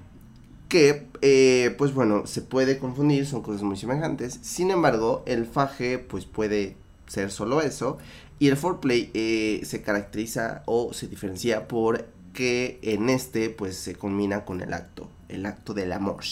Que, 0.67 1.07
eh, 1.21 1.75
pues 1.77 1.93
bueno, 1.93 2.25
se 2.25 2.41
puede 2.41 2.79
confundir, 2.79 3.27
son 3.27 3.43
cosas 3.43 3.61
muy 3.61 3.77
semejantes. 3.77 4.39
Sin 4.41 4.71
embargo, 4.71 5.23
el 5.27 5.45
faje, 5.45 5.99
pues 5.99 6.25
puede 6.25 6.75
ser 7.05 7.31
solo 7.31 7.61
eso 7.61 7.99
y 8.43 8.49
el 8.49 8.57
foreplay 8.57 9.09
eh, 9.13 9.61
se 9.63 9.81
caracteriza 9.81 10.63
o 10.65 10.91
se 10.91 11.07
diferencia 11.07 11.65
por 11.69 12.07
que 12.33 12.77
en 12.81 13.09
este 13.09 13.49
pues 13.49 13.77
se 13.77 13.95
combina 13.95 14.43
con 14.43 14.59
el 14.59 14.73
acto, 14.73 15.09
el 15.29 15.45
acto 15.45 15.73
del 15.73 15.93
amor. 15.93 16.25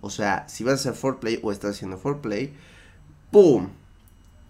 O 0.00 0.08
sea, 0.08 0.48
si 0.48 0.64
vas 0.64 0.72
a 0.72 0.76
hacer 0.76 0.94
foreplay 0.94 1.38
o 1.42 1.52
estás 1.52 1.76
haciendo 1.76 1.98
foreplay, 1.98 2.54
¡pum! 3.30 3.68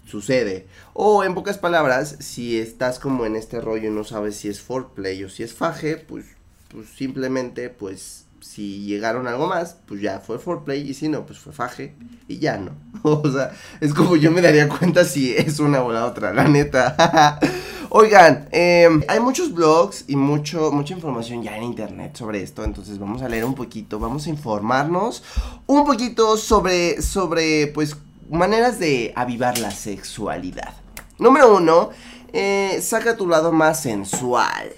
Sucede. 0.07 0.69
O 0.93 1.25
en 1.25 1.35
pocas 1.35 1.59
palabras, 1.59 2.19
si 2.21 2.57
estás 2.57 3.01
como 3.01 3.27
en 3.27 3.35
este 3.35 3.61
rollo 3.61 3.89
y 3.89 3.93
no 3.93 4.05
sabes 4.05 4.37
si 4.37 4.47
es 4.47 4.61
foreplay 4.61 5.25
o 5.25 5.29
si 5.29 5.43
es 5.43 5.53
faje, 5.53 5.97
pues, 5.97 6.25
pues 6.69 6.89
simplemente 6.89 7.69
pues 7.69 8.27
si 8.41 8.85
llegaron 8.85 9.27
algo 9.27 9.47
más, 9.47 9.77
pues 9.87 10.01
ya 10.01 10.21
fue 10.21 10.39
foreplay 10.39 10.89
y 10.89 10.95
si 10.95 11.09
no, 11.09 11.27
pues 11.27 11.39
fue 11.39 11.53
faje 11.53 11.95
y 12.27 12.39
ya 12.39 12.59
no. 12.59 12.73
o 13.03 13.31
sea, 13.31 13.53
es 13.81 13.95
como 13.95 14.17
yo 14.17 14.31
me 14.31 14.41
daría 14.41 14.69
cuenta 14.69 15.05
si 15.05 15.35
es 15.35 15.59
una 15.59 15.83
o 15.83 15.93
la 15.93 16.07
otra, 16.07 16.33
la 16.33 16.45
neta. 16.49 17.39
Oigan, 17.91 18.49
em, 18.53 19.03
hay 19.09 19.19
muchos 19.19 19.53
blogs 19.53 20.05
y 20.09 20.17
mucho, 20.17 20.71
mucha 20.73 20.93
información 20.93 21.43
ya 21.43 21.57
en 21.57 21.63
internet 21.63 22.17
sobre 22.17 22.43
esto, 22.43 22.63
entonces 22.63 22.99
vamos 22.99 23.23
a 23.23 23.29
leer 23.29 23.47
un 23.47 23.55
poquito, 23.55 23.99
vamos 23.99 24.27
a 24.27 24.31
informarnos 24.31 25.23
un 25.67 25.87
poquito 25.87 26.37
sobre, 26.37 27.01
sobre, 27.01 27.69
pues, 27.69 27.97
maneras 28.31 28.79
de 28.79 29.15
avivar 29.17 29.59
la 29.59 29.71
sexualidad. 29.71 30.75
Número 31.19 31.57
uno, 31.57 31.89
eh, 32.35 32.79
saca 32.83 33.17
tu 33.17 33.27
lado 33.27 33.53
más 33.53 33.81
sensual 33.81 34.71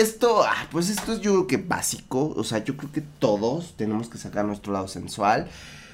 esto, 0.00 0.42
ah, 0.42 0.66
pues 0.70 0.88
esto 0.90 1.12
es 1.12 1.20
yo 1.20 1.32
creo 1.32 1.46
que 1.46 1.56
básico. 1.68 2.32
O 2.36 2.44
sea, 2.44 2.64
yo 2.64 2.76
creo 2.76 2.90
que 2.92 3.02
todos 3.02 3.74
tenemos 3.76 4.08
que 4.08 4.18
sacar 4.18 4.44
nuestro 4.44 4.72
lado 4.72 4.88
sensual. 4.88 5.48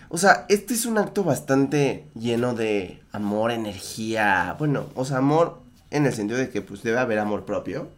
O 0.09 0.19
sea, 0.19 0.47
este 0.49 0.75
es 0.75 0.87
un 0.87 0.99
acto 0.99 1.25
bastante 1.25 2.07
lleno 2.15 2.55
de 2.55 3.01
amor, 3.13 3.51
energía. 3.51 4.55
Bueno, 4.59 4.87
o 4.95 5.05
sea, 5.05 5.19
amor 5.19 5.61
en 5.91 6.07
el 6.07 6.15
sentido 6.15 6.39
de 6.39 6.49
que 6.49 6.63
pues 6.63 6.83
debe 6.83 6.99
haber 6.99 7.19
amor 7.19 7.45
propio. 7.45 7.89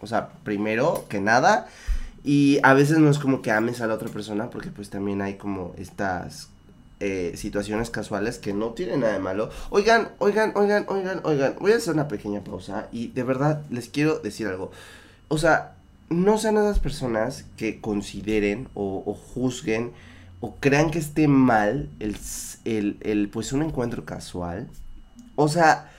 O 0.00 0.06
sea, 0.06 0.28
primero 0.44 1.04
que 1.08 1.20
nada. 1.20 1.66
Y 2.22 2.58
a 2.62 2.74
veces 2.74 2.98
no 2.98 3.10
es 3.10 3.18
como 3.18 3.42
que 3.42 3.50
ames 3.50 3.80
a 3.80 3.86
la 3.86 3.94
otra 3.94 4.08
persona 4.08 4.50
porque 4.50 4.70
pues 4.70 4.90
también 4.90 5.22
hay 5.22 5.34
como 5.34 5.74
estas 5.78 6.48
eh, 6.98 7.34
situaciones 7.36 7.90
casuales 7.90 8.38
que 8.38 8.52
no 8.52 8.70
tienen 8.70 9.00
nada 9.00 9.12
de 9.12 9.18
malo. 9.18 9.50
Oigan, 9.70 10.10
oigan, 10.18 10.52
oigan, 10.54 10.86
oigan, 10.88 11.20
oigan. 11.24 11.54
Voy 11.60 11.72
a 11.72 11.76
hacer 11.76 11.94
una 11.94 12.08
pequeña 12.08 12.42
pausa 12.42 12.88
y 12.92 13.08
de 13.08 13.22
verdad 13.22 13.62
les 13.70 13.88
quiero 13.88 14.18
decir 14.18 14.46
algo 14.46 14.70
o 15.28 15.38
sea, 15.38 15.76
no 16.08 16.38
sean 16.38 16.56
esas 16.56 16.78
personas 16.78 17.46
que 17.56 17.80
consideren 17.80 18.68
o, 18.74 19.14
juzguen 19.14 19.92
o 20.40 20.56
crean 20.56 20.90
que 20.90 20.98
esté 20.98 21.28
mal 21.28 21.88
el, 21.98 22.98
el, 23.00 23.28
pues 23.28 23.52
un 23.52 23.62
encuentro 23.62 24.04
casual. 24.04 24.68
O 25.34 25.48
sea, 25.48 25.90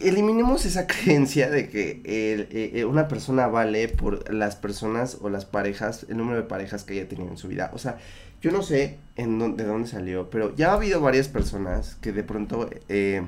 eliminemos 0.00 0.64
esa 0.64 0.86
creencia 0.88 1.50
de 1.50 1.68
que 1.68 2.00
eh, 2.04 2.72
eh, 2.74 2.84
una 2.84 3.08
persona 3.08 3.46
vale 3.46 3.88
por 3.88 4.32
las 4.32 4.56
personas 4.56 5.18
o 5.20 5.28
las 5.28 5.44
parejas, 5.44 6.06
el 6.08 6.16
número 6.16 6.38
de 6.38 6.48
parejas 6.48 6.84
que 6.84 6.94
haya 6.94 7.08
tenido 7.08 7.30
en 7.30 7.36
su 7.36 7.48
vida. 7.48 7.70
O 7.74 7.78
sea, 7.78 7.98
yo 8.40 8.50
no 8.50 8.62
sé 8.62 8.98
en 9.16 9.56
de 9.56 9.64
dónde 9.64 9.88
salió, 9.88 10.30
pero 10.30 10.54
ya 10.54 10.70
ha 10.70 10.74
habido 10.74 11.00
varias 11.00 11.28
personas 11.28 11.96
que 11.96 12.12
de 12.12 12.22
pronto 12.22 12.68
eh, 12.88 13.22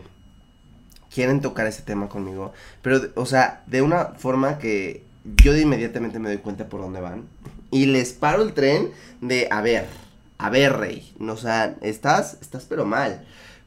quieren 1.16 1.40
tocar 1.40 1.66
ese 1.66 1.80
tema 1.80 2.11
conmigo, 2.11 2.52
pero, 2.82 3.00
o 3.14 3.25
sea, 3.25 3.62
de 3.66 3.80
una 3.80 4.04
forma 4.18 4.58
que 4.58 5.02
yo 5.42 5.54
de 5.54 5.62
inmediatamente 5.62 6.18
me 6.18 6.28
doy 6.28 6.37
cuenta 6.37 6.68
por 6.68 6.82
dónde 6.82 7.00
van 7.00 7.25
y 7.70 7.87
les 7.87 8.12
paro 8.12 8.42
el 8.42 8.52
tren 8.52 8.90
de, 9.23 9.49
a 9.50 9.62
ver, 9.62 9.87
a 10.37 10.50
ver, 10.50 10.76
rey, 10.76 11.14
o 11.18 11.37
sea, 11.38 11.75
estás, 11.80 12.37
estás 12.42 12.66
pero 12.68 12.85
mal. 12.85 13.25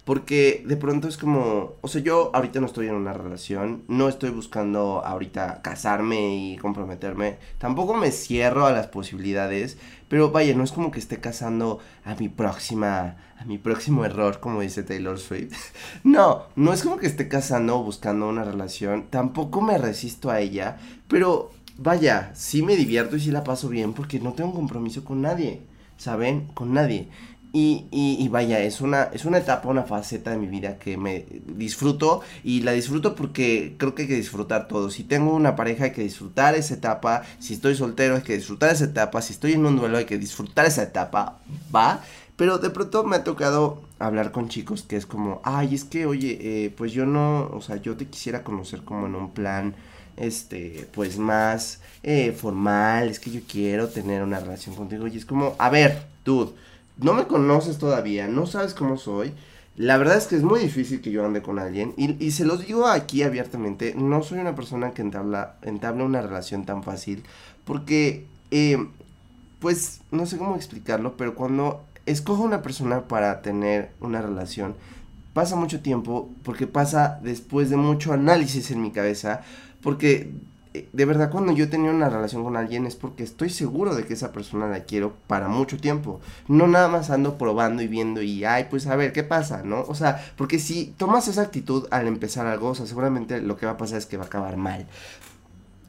Porque 0.10 0.64
de 0.66 0.76
pronto 0.76 1.08
es 1.08 1.18
como, 1.18 1.74
o 1.82 1.88
sea, 1.88 2.02
yo 2.02 2.32
ahorita 2.34 2.60
no 2.60 2.66
estoy 2.66 2.88
en 2.88 2.96
una 2.96 3.14
relación, 3.14 3.84
no 3.88 4.10
estoy 4.10 4.32
buscando 4.32 5.06
ahorita 5.06 5.62
casarme 5.62 6.36
y 6.36 6.58
comprometerme, 6.58 7.38
tampoco 7.60 7.94
me 7.94 8.10
cierro 8.10 8.66
a 8.66 8.72
las 8.72 8.88
posibilidades, 8.88 9.78
pero 10.08 10.32
vaya, 10.32 10.56
no 10.56 10.64
es 10.64 10.72
como 10.72 10.90
que 10.90 10.98
esté 10.98 11.20
casando 11.20 11.78
a 12.04 12.16
mi 12.16 12.28
próxima, 12.28 13.18
a 13.38 13.46
mi 13.46 13.60
próximo 13.60 14.04
error, 14.04 14.40
como 14.40 14.62
dice 14.62 14.82
Taylor 14.82 15.20
Swift. 15.20 15.54
no, 16.04 16.46
no 16.56 16.74
es 16.74 16.82
como 16.82 16.98
que 16.98 17.06
esté 17.06 17.28
casando 17.28 17.78
o 17.78 17.84
buscando 17.84 18.28
una 18.28 18.44
relación, 18.44 19.12
tampoco 19.12 19.62
me 19.62 19.78
resisto 19.78 20.32
a 20.32 20.40
ella, 20.40 20.78
pero 21.08 21.52
vaya, 21.78 22.32
sí 22.34 22.64
me 22.64 22.76
divierto 22.76 23.16
y 23.16 23.20
sí 23.20 23.30
la 23.30 23.44
paso 23.44 23.70
bien 23.70 23.94
porque 23.94 24.20
no 24.20 24.34
tengo 24.34 24.56
compromiso 24.56 25.06
con 25.06 25.22
nadie, 25.22 25.62
¿saben? 25.98 26.48
Con 26.56 26.74
nadie. 26.74 27.10
Y, 27.52 27.88
y, 27.92 28.28
vaya, 28.28 28.60
es 28.60 28.80
una, 28.80 29.10
es 29.12 29.26
una 29.26 29.40
etapa, 29.40 29.70
una 29.70 29.82
faceta 29.82 30.30
de 30.30 30.38
mi 30.38 30.46
vida 30.46 30.78
que 30.78 30.98
me 30.98 31.26
disfruto 31.48 32.22
y 32.44 32.62
la 32.62 32.74
disfruto 32.74 33.16
porque 33.16 33.74
creo 33.78 33.96
que 33.96 34.04
hay 34.04 34.08
que 34.08 34.16
disfrutar 34.16 34.68
todo. 34.68 34.92
Si 34.92 35.04
tengo 35.04 35.34
una 35.34 35.56
pareja 35.56 35.86
hay 35.86 35.92
que 35.92 36.04
disfrutar 36.04 36.54
esa 36.54 36.76
etapa, 36.76 37.24
si 37.40 37.56
estoy 37.56 37.74
soltero 37.76 38.18
hay 38.18 38.22
que 38.22 38.36
disfrutar 38.36 38.72
esa 38.72 38.86
etapa, 38.86 39.24
si 39.24 39.34
estoy 39.34 39.54
en 39.54 39.66
un 39.66 39.78
duelo 39.78 39.98
hay 39.98 40.06
que 40.06 40.20
disfrutar 40.20 40.68
esa 40.68 40.84
etapa, 40.84 41.40
va. 41.76 42.04
Pero 42.36 42.60
de 42.60 42.70
pronto 42.70 43.04
me 43.04 43.16
ha 43.16 43.24
tocado 43.24 43.82
hablar 43.98 44.32
con 44.32 44.48
chicos 44.48 44.84
que 44.84 44.96
es 44.96 45.08
como, 45.08 45.42
ay, 45.44 45.74
es 45.74 45.86
que, 45.86 46.06
oye, 46.06 46.38
eh, 46.42 46.70
pues 46.70 46.92
yo 46.92 47.08
no, 47.08 47.50
o 47.52 47.62
sea, 47.62 47.78
yo 47.78 47.98
te 47.98 48.06
quisiera 48.06 48.44
conocer 48.44 48.84
como 48.84 49.08
en 49.08 49.16
un 49.16 49.32
plan, 49.32 49.74
este, 50.18 50.88
pues 50.94 51.18
más 51.18 51.82
eh, 52.04 52.32
formal, 52.32 53.10
es 53.10 53.20
que 53.20 53.32
yo 53.32 53.42
quiero 53.48 53.88
tener 53.90 54.22
una 54.22 54.40
relación 54.40 54.76
contigo 54.76 55.08
y 55.08 55.18
es 55.18 55.26
como, 55.26 55.56
a 55.58 55.70
ver, 55.72 56.04
dude 56.24 56.52
no 57.02 57.14
me 57.14 57.28
conoces 57.28 57.78
todavía, 57.78 58.28
no 58.28 58.46
sabes 58.46 58.74
cómo 58.74 58.98
soy. 58.98 59.34
La 59.76 59.98
verdad 59.98 60.18
es 60.18 60.28
que 60.28 60.36
es 60.36 60.44
muy 60.44 60.60
difícil 60.60 61.02
que 61.02 61.12
yo 61.12 61.26
ande 61.26 61.42
con 61.42 61.58
alguien. 61.58 61.94
Y, 61.96 62.32
se 62.32 62.44
los 62.44 62.66
digo 62.66 62.88
aquí 62.88 63.24
abiertamente, 63.24 63.96
no 63.96 64.22
soy 64.24 64.40
una 64.40 64.56
persona 64.56 64.92
que 64.92 65.02
entabla, 65.02 65.56
entabla 65.62 66.04
una 66.04 66.22
relación 66.22 66.66
tan 66.66 66.84
fácil. 66.84 67.24
Porque, 67.64 68.26
eh, 68.52 68.78
pues, 69.60 70.02
no 70.12 70.26
sé 70.26 70.38
cómo 70.38 70.56
explicarlo, 70.56 71.16
pero 71.16 71.36
cuando 71.36 71.86
escojo 72.06 72.44
una 72.44 72.62
persona 72.62 73.08
para 73.08 73.42
tener 73.42 73.92
una 74.02 74.22
relación, 74.22 74.76
pasa 75.34 75.56
mucho 75.56 75.82
tiempo 75.82 76.30
porque 76.44 76.68
pasa 76.68 77.20
después 77.24 77.70
de 77.70 77.78
mucho 77.78 78.12
análisis 78.12 78.72
en 78.72 78.82
mi 78.82 78.92
cabeza, 78.92 79.42
porque 79.82 80.32
de 80.74 81.06
verdad 81.06 81.32
cuando 81.32 81.52
yo 81.52 81.68
tenía 81.70 81.90
una 81.90 82.10
relación 82.10 82.44
con 82.44 82.56
alguien 82.56 82.86
es 82.86 82.96
porque 82.96 83.24
estoy 83.24 83.50
seguro 83.50 83.96
de 83.96 84.06
que 84.06 84.14
esa 84.14 84.32
persona 84.32 84.68
la 84.68 84.84
quiero 84.84 85.14
para 85.28 85.48
mucho 85.48 85.78
tiempo. 85.78 86.20
No 86.48 86.68
nada 86.68 86.88
más 86.88 87.10
ando 87.10 87.38
probando 87.38 87.82
y 87.82 87.88
viendo 87.88 88.22
y, 88.22 88.46
ay, 88.46 88.68
pues 88.70 88.86
a 88.88 88.96
ver, 88.96 89.12
¿qué 89.12 89.24
pasa? 89.24 89.64
¿No? 89.64 89.82
O 89.82 89.96
sea, 89.96 90.24
porque 90.38 90.60
si 90.60 90.94
tomas 90.98 91.28
esa 91.28 91.42
actitud 91.42 91.88
al 91.90 92.08
empezar 92.08 92.46
algo, 92.46 92.70
o 92.70 92.76
sea, 92.76 92.86
seguramente 92.86 93.42
lo 93.42 93.58
que 93.58 93.66
va 93.66 93.74
a 93.74 93.78
pasar 93.78 93.98
es 93.98 94.06
que 94.06 94.18
va 94.18 94.26
a 94.26 94.28
acabar 94.28 94.58
mal. 94.58 94.86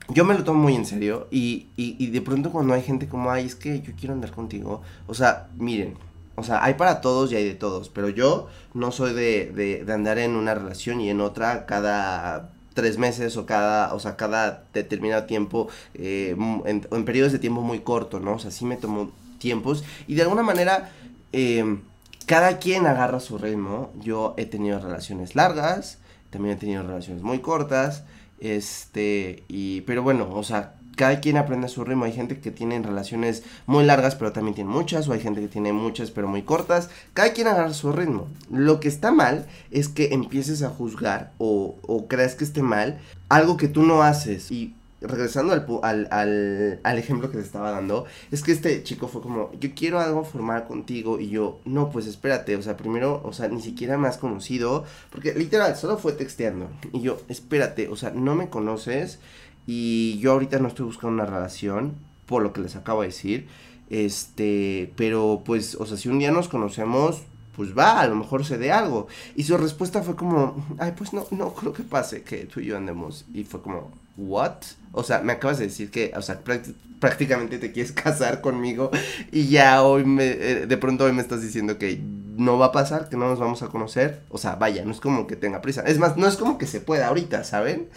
Yo 0.08 0.24
me 0.24 0.34
lo 0.34 0.44
tomo 0.44 0.62
muy 0.62 0.74
en 0.74 0.86
serio 0.86 1.28
y, 1.30 1.68
y, 1.76 1.96
y 1.98 2.10
de 2.10 2.20
pronto 2.22 2.50
cuando 2.50 2.74
hay 2.74 2.82
gente 2.82 3.06
como, 3.06 3.30
ay, 3.30 3.46
es 3.46 3.54
que 3.54 3.80
yo 3.80 3.92
quiero 3.98 4.14
andar 4.14 4.32
contigo, 4.32 4.82
o 5.06 5.14
sea, 5.14 5.48
miren, 5.56 5.94
o 6.34 6.42
sea, 6.42 6.64
hay 6.64 6.74
para 6.74 7.00
todos 7.00 7.30
y 7.30 7.36
hay 7.36 7.44
de 7.44 7.54
todos, 7.54 7.90
pero 7.90 8.08
yo 8.08 8.48
no 8.74 8.90
soy 8.92 9.12
de, 9.12 9.52
de, 9.54 9.84
de 9.84 9.92
andar 9.92 10.18
en 10.18 10.34
una 10.36 10.54
relación 10.54 11.00
y 11.00 11.10
en 11.10 11.20
otra 11.20 11.66
cada 11.66 12.50
tres 12.74 12.98
meses 12.98 13.36
o 13.36 13.46
cada, 13.46 13.94
o 13.94 14.00
sea, 14.00 14.16
cada 14.16 14.64
determinado 14.72 15.24
tiempo, 15.24 15.68
eh, 15.94 16.36
en, 16.64 17.04
periodos 17.04 17.32
de 17.32 17.38
tiempo 17.38 17.62
muy 17.62 17.80
corto, 17.80 18.20
¿no? 18.20 18.34
O 18.34 18.38
sea, 18.38 18.50
sí 18.50 18.64
me 18.64 18.76
tomo 18.76 19.12
tiempos 19.38 19.84
y 20.06 20.14
de 20.14 20.22
alguna 20.22 20.42
manera 20.42 20.90
eh, 21.32 21.78
cada 22.26 22.58
quien 22.58 22.86
agarra 22.86 23.20
su 23.20 23.38
ritmo. 23.38 23.92
Yo 24.00 24.34
he 24.36 24.46
tenido 24.46 24.78
relaciones 24.78 25.34
largas, 25.34 25.98
también 26.30 26.56
he 26.56 26.60
tenido 26.60 26.82
relaciones 26.82 27.22
muy 27.22 27.40
cortas, 27.40 28.04
este, 28.38 29.44
y, 29.48 29.82
pero 29.82 30.02
bueno, 30.02 30.28
o 30.32 30.42
sea, 30.42 30.74
cada 31.00 31.18
quien 31.18 31.38
aprende 31.38 31.64
a 31.64 31.70
su 31.70 31.82
ritmo. 31.82 32.04
Hay 32.04 32.12
gente 32.12 32.40
que 32.40 32.50
tiene 32.50 32.78
relaciones 32.82 33.42
muy 33.64 33.84
largas, 33.84 34.16
pero 34.16 34.32
también 34.32 34.54
tiene 34.54 34.68
muchas, 34.68 35.08
o 35.08 35.14
hay 35.14 35.20
gente 35.20 35.40
que 35.40 35.48
tiene 35.48 35.72
muchas, 35.72 36.10
pero 36.10 36.28
muy 36.28 36.42
cortas. 36.42 36.90
Cada 37.14 37.32
quien 37.32 37.46
agarra 37.46 37.72
su 37.72 37.90
ritmo. 37.90 38.28
Lo 38.50 38.80
que 38.80 38.88
está 38.88 39.10
mal 39.10 39.46
es 39.70 39.88
que 39.88 40.12
empieces 40.12 40.62
a 40.62 40.68
juzgar 40.68 41.32
o, 41.38 41.76
o 41.86 42.06
creas 42.06 42.34
que 42.34 42.44
esté 42.44 42.62
mal 42.62 42.98
algo 43.30 43.56
que 43.56 43.66
tú 43.66 43.82
no 43.82 44.02
haces. 44.02 44.50
Y 44.50 44.74
regresando 45.00 45.54
al, 45.54 45.64
al, 45.82 46.08
al, 46.10 46.80
al, 46.82 46.98
ejemplo 46.98 47.30
que 47.30 47.38
te 47.38 47.44
estaba 47.44 47.70
dando, 47.70 48.04
es 48.30 48.42
que 48.42 48.52
este 48.52 48.82
chico 48.82 49.08
fue 49.08 49.22
como, 49.22 49.50
yo 49.58 49.70
quiero 49.74 50.00
algo 50.00 50.22
formal 50.24 50.66
contigo 50.66 51.18
y 51.18 51.30
yo, 51.30 51.60
no, 51.64 51.88
pues 51.88 52.06
espérate, 52.06 52.56
o 52.56 52.62
sea, 52.62 52.76
primero, 52.76 53.22
o 53.24 53.32
sea, 53.32 53.48
ni 53.48 53.62
siquiera 53.62 53.96
me 53.96 54.06
has 54.06 54.18
conocido, 54.18 54.84
porque 55.10 55.32
literal, 55.32 55.76
solo 55.76 55.96
fue 55.96 56.12
texteando. 56.12 56.68
Y 56.92 57.00
yo, 57.00 57.16
espérate, 57.28 57.88
o 57.88 57.96
sea, 57.96 58.10
no 58.10 58.34
me 58.34 58.50
conoces 58.50 59.18
y 59.72 60.18
yo 60.18 60.32
ahorita 60.32 60.58
no 60.58 60.66
estoy 60.66 60.84
buscando 60.84 61.14
una 61.14 61.26
relación, 61.26 61.94
por 62.26 62.42
lo 62.42 62.52
que 62.52 62.60
les 62.60 62.74
acabo 62.74 63.02
de 63.02 63.06
decir. 63.06 63.46
Este, 63.88 64.92
pero 64.96 65.42
pues, 65.44 65.76
o 65.76 65.86
sea, 65.86 65.96
si 65.96 66.08
un 66.08 66.18
día 66.18 66.32
nos 66.32 66.48
conocemos, 66.48 67.22
pues 67.54 67.78
va, 67.78 68.00
a 68.00 68.08
lo 68.08 68.16
mejor 68.16 68.44
se 68.44 68.58
dé 68.58 68.72
algo. 68.72 69.06
Y 69.36 69.44
su 69.44 69.56
respuesta 69.56 70.02
fue 70.02 70.16
como, 70.16 70.56
ay, 70.80 70.94
pues 70.98 71.12
no, 71.12 71.24
no 71.30 71.54
creo 71.54 71.72
que 71.72 71.84
pase 71.84 72.24
que 72.24 72.46
tú 72.46 72.58
y 72.58 72.66
yo 72.66 72.76
andemos. 72.76 73.26
Y 73.32 73.44
fue 73.44 73.62
como, 73.62 73.92
¿what? 74.16 74.56
O 74.90 75.04
sea, 75.04 75.20
me 75.20 75.34
acabas 75.34 75.58
de 75.58 75.66
decir 75.66 75.92
que, 75.92 76.10
o 76.16 76.22
sea, 76.22 76.40
prácticamente 76.98 77.58
te 77.58 77.70
quieres 77.70 77.92
casar 78.04 78.40
conmigo 78.40 78.90
y 79.30 79.46
ya 79.46 79.84
hoy 79.84 80.04
me, 80.04 80.32
eh, 80.32 80.66
de 80.66 80.76
pronto 80.78 81.04
hoy 81.04 81.12
me 81.12 81.22
estás 81.22 81.42
diciendo 81.42 81.78
que 81.78 82.00
no 82.36 82.58
va 82.58 82.66
a 82.66 82.72
pasar, 82.72 83.08
que 83.08 83.16
no 83.16 83.28
nos 83.28 83.38
vamos 83.38 83.62
a 83.62 83.68
conocer. 83.68 84.22
O 84.30 84.38
sea, 84.38 84.56
vaya, 84.56 84.84
no 84.84 84.90
es 84.90 84.98
como 84.98 85.28
que 85.28 85.36
tenga 85.36 85.62
prisa. 85.62 85.82
Es 85.82 86.00
más, 86.00 86.16
no 86.16 86.26
es 86.26 86.36
como 86.36 86.58
que 86.58 86.66
se 86.66 86.80
pueda 86.80 87.06
ahorita, 87.06 87.44
¿saben? 87.44 87.88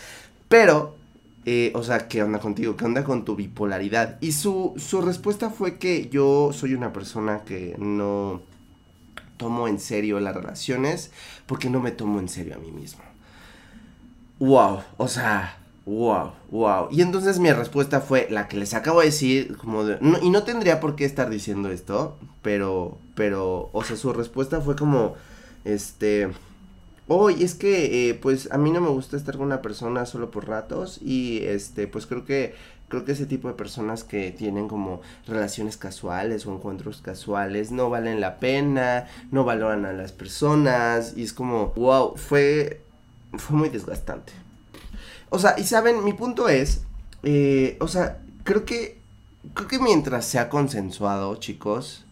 Pero 0.50 1.02
eh, 1.46 1.72
o 1.76 1.84
sea, 1.84 2.08
¿qué 2.08 2.24
onda 2.24 2.40
contigo? 2.40 2.78
¿Qué 2.78 2.86
onda 2.86 3.04
con 3.04 3.26
tu 3.26 3.36
bipolaridad? 3.36 4.18
Y 4.22 4.32
su, 4.32 4.74
su 4.78 5.02
respuesta 5.02 5.50
fue 5.50 5.78
que 5.78 6.10
yo 6.10 6.52
soy 6.54 6.74
una 6.74 6.94
persona 6.94 7.44
que 7.44 7.76
no 7.78 8.42
tomo 9.38 9.68
en 9.68 9.80
serio 9.80 10.20
las 10.20 10.36
relaciones 10.36 11.12
porque 11.46 11.70
no 11.70 11.82
me 11.82 11.92
tomo 11.92 12.20
en 12.20 12.30
serio 12.30 12.56
a 12.56 12.60
mí 12.60 12.72
mismo. 12.72 13.04
Wow, 14.40 14.82
o 14.98 15.08
sea, 15.08 15.58
wow, 15.86 16.32
wow. 16.50 16.88
Y 16.92 17.02
entonces 17.02 17.40
mi 17.40 17.52
respuesta 17.52 18.02
fue 18.02 18.28
la 18.30 18.48
que 18.48 18.58
les 18.58 18.74
acabo 18.74 19.00
de 19.02 19.08
decir, 19.08 19.58
como 19.58 19.84
y 20.22 20.30
no 20.30 20.44
tendría 20.44 20.80
por 20.80 20.96
qué 20.96 21.06
estar 21.06 21.30
diciendo 21.30 21.70
esto, 21.70 22.18
pero, 22.42 22.98
pero, 23.16 23.70
o 23.74 23.84
sea, 23.84 23.98
su 23.98 24.14
respuesta 24.14 24.62
fue 24.62 24.76
como, 24.76 25.16
este, 25.66 26.30
Oye, 27.16 27.46
es 27.46 27.54
que 27.54 28.10
eh, 28.10 28.16
pues 28.16 28.52
a 28.52 28.58
mí 28.58 28.72
no 28.72 28.82
me 28.82 28.90
gusta 28.90 29.18
estar 29.18 29.38
con 29.38 29.46
una 29.46 29.62
persona 29.62 30.08
solo 30.08 30.32
por 30.32 30.48
ratos 30.48 31.00
y 31.00 31.44
este 31.44 31.86
pues 31.86 32.08
creo 32.08 32.26
que 32.26 32.56
creo 32.88 33.06
que 33.06 33.12
ese 33.12 33.28
tipo 33.28 33.48
de 33.48 33.54
personas 33.54 34.04
que 34.04 34.32
tienen 34.32 34.68
como 34.68 35.00
relaciones 35.28 35.78
casuales 35.78 36.48
o 36.48 36.56
encuentros 36.56 37.04
casuales 37.04 37.72
no 37.72 37.92
valen 37.92 38.20
la 38.20 38.40
pena, 38.40 39.06
no 39.30 39.44
valoran 39.44 39.86
a 39.86 39.94
las 39.94 40.12
personas 40.12 41.14
y 41.16 41.22
es 41.22 41.34
como 41.34 41.68
wow, 41.76 42.16
fue 42.16 42.82
fue 43.38 43.58
muy 43.58 43.70
desgastante. 43.70 44.34
O 45.30 45.38
sea, 45.38 45.54
y 45.60 45.66
saben, 45.66 46.04
mi 46.04 46.14
punto 46.14 46.50
es 46.50 46.82
eh, 47.22 47.78
o 47.80 47.88
sea, 47.88 48.24
creo 48.44 48.66
que 48.66 48.98
creo 49.54 49.68
que 49.68 49.78
mientras 49.78 50.26
sea 50.26 50.50
consensuado, 50.50 51.36
chicos, 51.36 52.06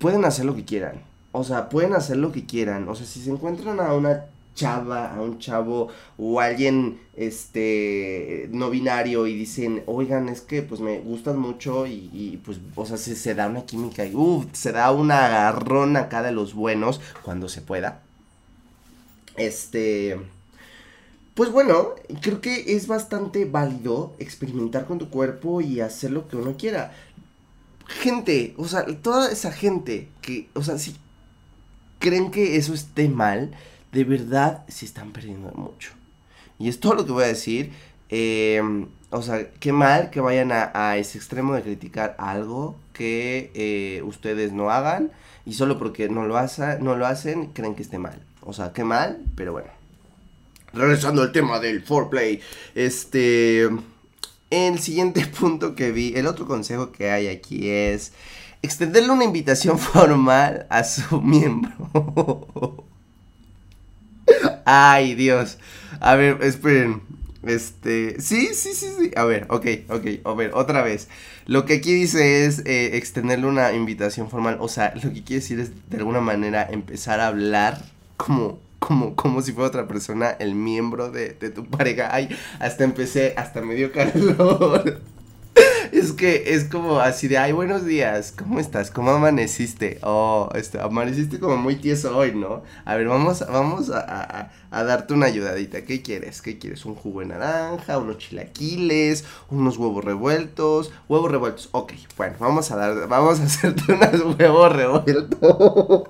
pueden 0.00 0.24
hacer 0.24 0.46
lo 0.46 0.56
que 0.56 0.64
quieran 0.64 1.07
o 1.32 1.44
sea, 1.44 1.68
pueden 1.68 1.94
hacer 1.94 2.16
lo 2.16 2.32
que 2.32 2.46
quieran. 2.46 2.88
O 2.88 2.94
sea, 2.94 3.06
si 3.06 3.20
se 3.20 3.30
encuentran 3.30 3.80
a 3.80 3.94
una 3.94 4.26
chava, 4.54 5.14
a 5.14 5.20
un 5.22 5.38
chavo 5.38 5.88
o 6.16 6.40
alguien 6.40 7.00
este 7.16 8.48
no 8.52 8.70
binario 8.70 9.26
y 9.26 9.34
dicen, 9.34 9.84
oigan, 9.86 10.28
es 10.28 10.40
que 10.40 10.62
pues 10.62 10.80
me 10.80 10.98
gustan 10.98 11.38
mucho 11.38 11.86
y, 11.86 12.10
y 12.12 12.40
pues, 12.44 12.58
o 12.74 12.84
sea, 12.84 12.96
se, 12.96 13.14
se, 13.14 13.34
da 13.34 13.46
una 13.46 13.64
química 13.64 14.04
y 14.04 14.14
uff, 14.14 14.46
se 14.52 14.72
da 14.72 14.90
una 14.90 15.26
agarrón 15.26 15.96
acá 15.96 16.22
de 16.22 16.32
los 16.32 16.54
buenos 16.54 17.00
cuando 17.22 17.48
se 17.48 17.62
pueda. 17.62 18.02
Este. 19.36 20.18
Pues 21.34 21.52
bueno, 21.52 21.90
creo 22.20 22.40
que 22.40 22.74
es 22.74 22.88
bastante 22.88 23.44
válido 23.44 24.12
experimentar 24.18 24.86
con 24.86 24.98
tu 24.98 25.08
cuerpo 25.08 25.60
y 25.60 25.78
hacer 25.80 26.10
lo 26.10 26.26
que 26.26 26.36
uno 26.36 26.56
quiera. 26.56 26.92
Gente, 27.86 28.54
o 28.58 28.66
sea, 28.66 28.84
toda 29.02 29.30
esa 29.30 29.52
gente 29.52 30.08
que, 30.20 30.48
o 30.54 30.64
sea, 30.64 30.78
si 30.78 30.96
creen 31.98 32.30
que 32.30 32.56
eso 32.56 32.74
esté 32.74 33.08
mal, 33.08 33.50
de 33.92 34.04
verdad 34.04 34.64
se 34.68 34.84
están 34.84 35.12
perdiendo 35.12 35.50
mucho. 35.52 35.92
Y 36.58 36.68
es 36.68 36.80
todo 36.80 36.94
lo 36.94 37.06
que 37.06 37.12
voy 37.12 37.24
a 37.24 37.28
decir. 37.28 37.72
Eh, 38.10 38.62
o 39.10 39.22
sea, 39.22 39.50
qué 39.52 39.72
mal 39.72 40.10
que 40.10 40.20
vayan 40.20 40.50
a, 40.52 40.96
ese 40.96 41.18
extremo 41.18 41.54
de 41.54 41.62
criticar 41.62 42.14
algo 42.18 42.76
que 42.92 43.50
eh, 43.54 44.02
ustedes 44.02 44.52
no 44.52 44.70
hagan 44.70 45.12
y 45.46 45.54
solo 45.54 45.78
porque 45.78 46.08
no 46.08 46.26
lo, 46.26 46.36
hace, 46.36 46.78
no 46.80 46.96
lo 46.96 47.06
hacen 47.06 47.46
creen 47.46 47.74
que 47.74 47.82
esté 47.82 47.98
mal. 47.98 48.20
O 48.42 48.52
sea, 48.52 48.72
qué 48.72 48.84
mal, 48.84 49.18
pero 49.34 49.52
bueno. 49.52 49.68
Regresando 50.72 51.22
al 51.22 51.32
tema 51.32 51.58
del 51.58 51.82
foreplay, 51.82 52.40
este... 52.74 53.68
El 54.50 54.78
siguiente 54.78 55.26
punto 55.38 55.74
que 55.74 55.92
vi, 55.92 56.14
el 56.16 56.26
otro 56.26 56.46
consejo 56.46 56.90
que 56.90 57.10
hay 57.10 57.28
aquí 57.28 57.68
es 57.68 58.12
extenderle 58.62 59.10
una 59.10 59.24
invitación 59.24 59.78
formal 59.78 60.66
a 60.70 60.84
su 60.84 61.20
miembro. 61.22 62.84
Ay, 64.64 65.14
Dios. 65.14 65.58
A 66.00 66.14
ver, 66.14 66.42
esperen. 66.42 67.02
Este, 67.42 68.20
sí, 68.20 68.48
sí, 68.52 68.74
sí, 68.74 68.88
sí. 68.98 69.10
A 69.16 69.24
ver, 69.24 69.46
ok, 69.48 69.66
ok, 69.88 70.06
a 70.24 70.34
ver, 70.34 70.50
otra 70.54 70.82
vez. 70.82 71.08
Lo 71.46 71.64
que 71.64 71.74
aquí 71.74 71.94
dice 71.94 72.44
es 72.44 72.60
eh, 72.66 72.96
extenderle 72.96 73.46
una 73.46 73.72
invitación 73.72 74.28
formal. 74.28 74.58
O 74.60 74.68
sea, 74.68 74.92
lo 74.96 75.12
que 75.12 75.24
quiere 75.24 75.40
decir 75.40 75.60
es 75.60 75.70
de 75.88 75.96
alguna 75.98 76.20
manera 76.20 76.68
empezar 76.70 77.20
a 77.20 77.28
hablar 77.28 77.82
como, 78.16 78.58
como, 78.78 79.14
como 79.16 79.40
si 79.40 79.52
fuera 79.52 79.68
otra 79.68 79.88
persona, 79.88 80.30
el 80.30 80.54
miembro 80.54 81.10
de, 81.10 81.30
de 81.30 81.50
tu 81.50 81.64
pareja. 81.64 82.10
Ay, 82.12 82.28
hasta 82.58 82.84
empecé, 82.84 83.34
hasta 83.36 83.62
me 83.62 83.74
dio 83.74 83.92
calor. 83.92 85.00
Es 86.08 86.14
que 86.14 86.54
es 86.54 86.64
como 86.64 87.00
así 87.00 87.28
de, 87.28 87.36
ay, 87.36 87.52
buenos 87.52 87.84
días, 87.84 88.32
¿cómo 88.32 88.60
estás? 88.60 88.90
¿Cómo 88.90 89.10
amaneciste? 89.10 89.98
Oh, 90.02 90.48
este, 90.54 90.80
amaneciste 90.80 91.38
como 91.38 91.58
muy 91.58 91.76
tieso 91.76 92.16
hoy, 92.16 92.32
¿no? 92.34 92.62
A 92.86 92.96
ver, 92.96 93.08
vamos, 93.08 93.44
vamos 93.46 93.90
a, 93.90 94.50
a, 94.70 94.84
darte 94.84 95.12
una 95.12 95.26
ayudadita. 95.26 95.84
¿Qué 95.84 96.00
quieres? 96.00 96.40
¿Qué 96.40 96.58
quieres? 96.58 96.86
¿Un 96.86 96.94
jugo 96.94 97.20
de 97.20 97.26
naranja? 97.26 97.98
¿Unos 97.98 98.16
chilaquiles? 98.16 99.26
¿Unos 99.50 99.76
huevos 99.76 100.02
revueltos? 100.02 100.92
Huevos 101.10 101.30
revueltos. 101.30 101.68
Ok, 101.72 101.92
bueno, 102.16 102.36
vamos 102.40 102.70
a 102.70 102.76
dar, 102.76 103.06
vamos 103.06 103.40
a 103.40 103.42
hacerte 103.44 103.92
unos 103.92 104.38
huevos 104.38 104.72
revueltos. 104.74 106.04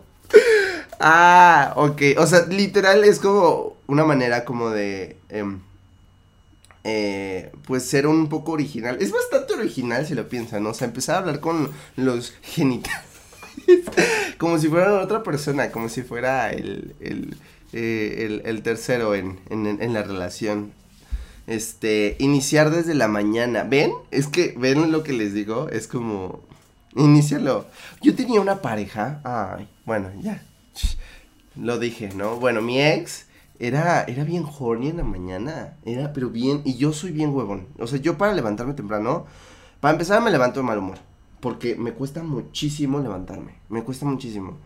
ah, 1.01 1.73
ok. 1.75 2.03
O 2.19 2.27
sea, 2.29 2.47
literal 2.47 3.03
es 3.03 3.19
como 3.19 3.75
una 3.89 4.05
manera 4.05 4.45
como 4.45 4.71
de... 4.71 5.17
Eh, 5.29 5.45
eh, 6.89 7.53
pues 7.67 7.85
ser 7.85 8.07
un 8.07 8.29
poco 8.29 8.53
original. 8.53 8.97
Es 9.01 9.13
bastante 9.13 9.55
original 9.55 10.07
si 10.07 10.15
lo 10.15 10.29
piensan, 10.29 10.63
¿no? 10.63 10.71
O 10.71 10.75
sea, 10.75 10.87
empezar 10.87 11.17
a 11.17 11.19
hablar 11.19 11.41
con 11.41 11.71
los 11.97 12.33
genitales 12.43 13.03
como 14.39 14.59
si 14.59 14.69
fueran 14.69 14.95
otra 14.95 15.23
persona, 15.23 15.71
como 15.71 15.89
si 15.89 16.03
fuera 16.03 16.51
el, 16.51 16.95
el, 17.01 17.37
eh, 17.73 18.41
el, 18.45 18.63
tercero 18.63 19.15
en, 19.15 19.39
en, 19.51 19.67
en, 19.67 19.93
la 19.93 20.03
relación. 20.03 20.73
Este, 21.47 22.17
iniciar 22.19 22.71
desde 22.71 22.95
la 22.95 23.09
mañana. 23.09 23.65
¿Ven? 23.65 23.93
Es 24.11 24.27
que, 24.27 24.55
¿ven 24.57 24.93
lo 24.93 25.03
que 25.03 25.13
les 25.13 25.35
digo? 25.35 25.69
Es 25.71 25.87
como, 25.87 26.43
Inícialo. 26.97 27.67
Yo 28.03 28.15
tenía 28.15 28.41
una 28.41 28.61
pareja. 28.61 29.21
Ay, 29.25 29.69
bueno, 29.85 30.11
ya. 30.21 30.43
Lo 31.55 31.79
dije, 31.79 32.11
¿no? 32.15 32.37
Bueno, 32.37 32.63
mi 32.63 32.81
ex 32.81 33.27
era, 33.59 34.05
era 34.05 34.25
bien 34.25 34.45
horny 34.47 34.89
en 34.89 34.99
la 34.99 35.05
mañana. 35.05 35.77
Era, 35.85 36.13
pero 36.13 36.31
bien. 36.31 36.63
Y 36.65 36.77
yo 36.77 36.93
soy 36.93 37.13
bien 37.13 37.35
huevón. 37.35 37.67
O 37.79 37.87
sea, 37.87 37.99
yo 37.99 38.17
para 38.19 38.35
levantarme 38.35 38.75
temprano. 38.75 39.27
Para 39.81 39.93
empezar, 39.93 40.23
me 40.23 40.31
levanto 40.31 40.61
de 40.61 40.67
mal 40.67 40.79
humor. 40.79 40.99
Porque 41.41 41.77
me 41.77 41.93
cuesta 41.93 42.23
muchísimo 42.23 43.01
levantarme. 43.01 43.55
Me 43.69 43.83
cuesta 43.83 44.07
muchísimo. 44.07 44.57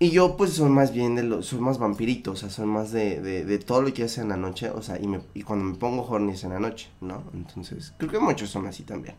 Y 0.00 0.10
yo, 0.10 0.36
pues, 0.36 0.52
soy 0.54 0.70
más 0.70 0.92
bien 0.92 1.14
de 1.14 1.22
los. 1.22 1.46
Soy 1.46 1.60
más 1.60 1.78
vampirito. 1.78 2.32
O 2.32 2.36
sea, 2.36 2.50
soy 2.50 2.66
más 2.66 2.90
de, 2.90 3.20
de, 3.20 3.44
de 3.44 3.58
todo 3.58 3.82
lo 3.82 3.94
que 3.94 4.04
hace 4.04 4.20
en 4.20 4.28
la 4.28 4.36
noche. 4.36 4.70
O 4.70 4.82
sea, 4.82 5.00
y, 5.00 5.06
me, 5.06 5.20
y 5.34 5.42
cuando 5.42 5.64
me 5.64 5.74
pongo 5.76 6.02
horny 6.02 6.32
es 6.32 6.44
en 6.44 6.50
la 6.50 6.60
noche, 6.60 6.88
¿no? 7.00 7.22
Entonces, 7.32 7.94
creo 7.96 8.10
que 8.10 8.18
muchos 8.18 8.50
son 8.50 8.66
así 8.66 8.82
también. 8.82 9.14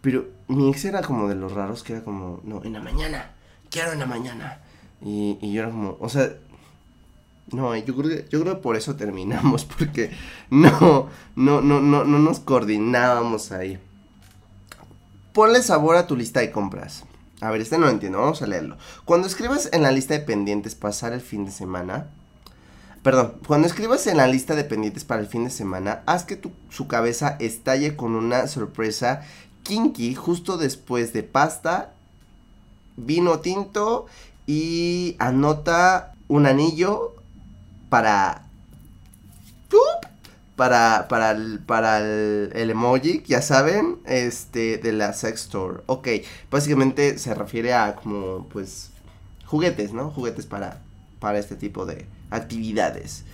Pero 0.00 0.28
mi 0.48 0.70
ex 0.70 0.86
era 0.86 1.02
como 1.02 1.28
de 1.28 1.34
los 1.34 1.52
raros 1.52 1.82
que 1.82 1.92
era 1.92 2.04
como, 2.04 2.40
no, 2.44 2.62
en 2.64 2.72
la 2.72 2.80
mañana, 2.80 3.32
quiero 3.70 3.92
en 3.92 3.98
la 3.98 4.06
mañana. 4.06 4.62
Y, 5.02 5.38
y 5.42 5.52
yo 5.52 5.62
era 5.62 5.70
como, 5.70 5.96
o 6.00 6.08
sea, 6.08 6.30
no, 7.52 7.76
yo 7.76 7.96
creo, 7.96 8.08
que, 8.08 8.26
yo 8.30 8.40
creo 8.40 8.54
que 8.56 8.62
por 8.62 8.76
eso 8.76 8.96
terminamos, 8.96 9.64
porque 9.78 10.10
no, 10.50 11.08
no, 11.36 11.60
no, 11.60 11.80
no, 11.80 12.04
no 12.04 12.18
nos 12.18 12.40
coordinábamos 12.40 13.52
ahí. 13.52 13.78
Ponle 15.32 15.62
sabor 15.62 15.96
a 15.96 16.06
tu 16.06 16.16
lista 16.16 16.40
de 16.40 16.50
compras. 16.50 17.04
A 17.40 17.50
ver, 17.50 17.60
este 17.60 17.78
no 17.78 17.86
lo 17.86 17.92
entiendo, 17.92 18.18
vamos 18.20 18.42
a 18.42 18.46
leerlo. 18.46 18.76
Cuando 19.04 19.26
escribas 19.26 19.70
en 19.72 19.82
la 19.82 19.92
lista 19.92 20.14
de 20.14 20.20
pendientes 20.20 20.74
pasar 20.74 21.12
el 21.12 21.22
fin 21.22 21.46
de 21.46 21.50
semana, 21.50 22.08
perdón, 23.02 23.34
cuando 23.46 23.66
escribas 23.66 24.06
en 24.06 24.18
la 24.18 24.26
lista 24.26 24.54
de 24.54 24.64
pendientes 24.64 25.04
para 25.04 25.22
el 25.22 25.26
fin 25.26 25.44
de 25.44 25.50
semana, 25.50 26.02
haz 26.06 26.24
que 26.24 26.36
tu, 26.36 26.52
su 26.68 26.86
cabeza 26.86 27.36
estalle 27.40 27.96
con 27.96 28.14
una 28.14 28.46
sorpresa 28.46 29.22
kinky 29.62 30.14
justo 30.14 30.58
después 30.58 31.12
de 31.12 31.22
pasta, 31.22 31.94
vino 32.96 33.40
tinto 33.40 34.06
y 34.46 35.16
anota 35.18 36.14
un 36.28 36.46
anillo 36.46 37.14
para 37.90 38.46
para 40.56 41.08
para 41.08 41.32
el, 41.32 41.58
para 41.60 41.98
el, 42.00 42.70
emoji, 42.70 43.22
ya 43.26 43.42
saben, 43.42 43.98
este 44.06 44.78
de 44.78 44.92
la 44.92 45.12
sex 45.12 45.42
store. 45.42 45.82
Ok, 45.86 46.08
básicamente 46.50 47.18
se 47.18 47.34
refiere 47.34 47.74
a 47.74 47.96
como 47.96 48.46
pues 48.48 48.90
juguetes, 49.46 49.92
¿no? 49.92 50.10
Juguetes 50.10 50.46
para 50.46 50.82
para 51.18 51.38
este 51.38 51.56
tipo 51.56 51.86
de 51.86 52.06
actividades. 52.30 53.24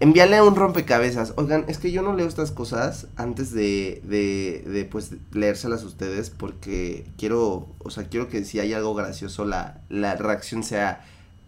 Envíale 0.00 0.42
un 0.42 0.56
rompecabezas. 0.56 1.34
Oigan, 1.36 1.64
es 1.68 1.78
que 1.78 1.92
yo 1.92 2.02
no 2.02 2.14
leo 2.14 2.26
estas 2.26 2.50
cosas 2.50 3.06
antes 3.16 3.52
de, 3.52 4.02
de, 4.04 4.64
de 4.68 4.84
pues, 4.84 5.12
leérselas 5.32 5.82
a 5.82 5.86
ustedes 5.86 6.30
porque 6.30 7.06
quiero, 7.16 7.68
o 7.78 7.90
sea, 7.90 8.04
quiero 8.04 8.28
que 8.28 8.44
si 8.44 8.58
hay 8.58 8.72
algo 8.72 8.94
gracioso 8.94 9.44
la, 9.44 9.80
la 9.88 10.16
reacción 10.16 10.64
sea 10.64 11.04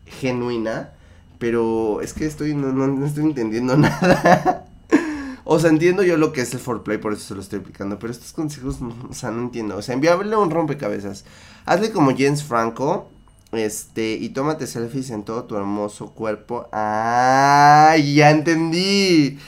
genuina. 0.06 0.92
Pero 1.38 2.00
es 2.00 2.12
que 2.12 2.26
estoy, 2.26 2.54
no, 2.54 2.72
no, 2.72 3.06
estoy 3.06 3.24
entendiendo 3.24 3.76
nada. 3.78 4.66
o 5.44 5.58
sea, 5.58 5.70
entiendo 5.70 6.02
yo 6.02 6.16
lo 6.16 6.32
que 6.32 6.40
es 6.42 6.52
el 6.54 6.60
foreplay, 6.60 6.98
por 6.98 7.12
eso 7.12 7.22
se 7.22 7.34
lo 7.34 7.40
estoy 7.40 7.58
explicando. 7.58 7.98
Pero 7.98 8.12
estos 8.12 8.32
consejos, 8.32 8.78
o 9.08 9.14
sea, 9.14 9.30
no 9.30 9.42
entiendo. 9.42 9.76
O 9.76 9.82
sea, 9.82 9.94
envíale 9.94 10.36
un 10.36 10.50
rompecabezas. 10.50 11.24
Hazle 11.64 11.90
como 11.90 12.12
James 12.16 12.42
Franco 12.42 13.10
este, 13.52 14.14
y 14.14 14.30
tómate 14.30 14.66
selfies 14.66 15.10
en 15.10 15.24
todo 15.24 15.44
tu 15.44 15.56
hermoso 15.56 16.12
cuerpo. 16.12 16.68
¡Ah! 16.72 17.96
Ya 17.96 18.30
entendí. 18.30 19.38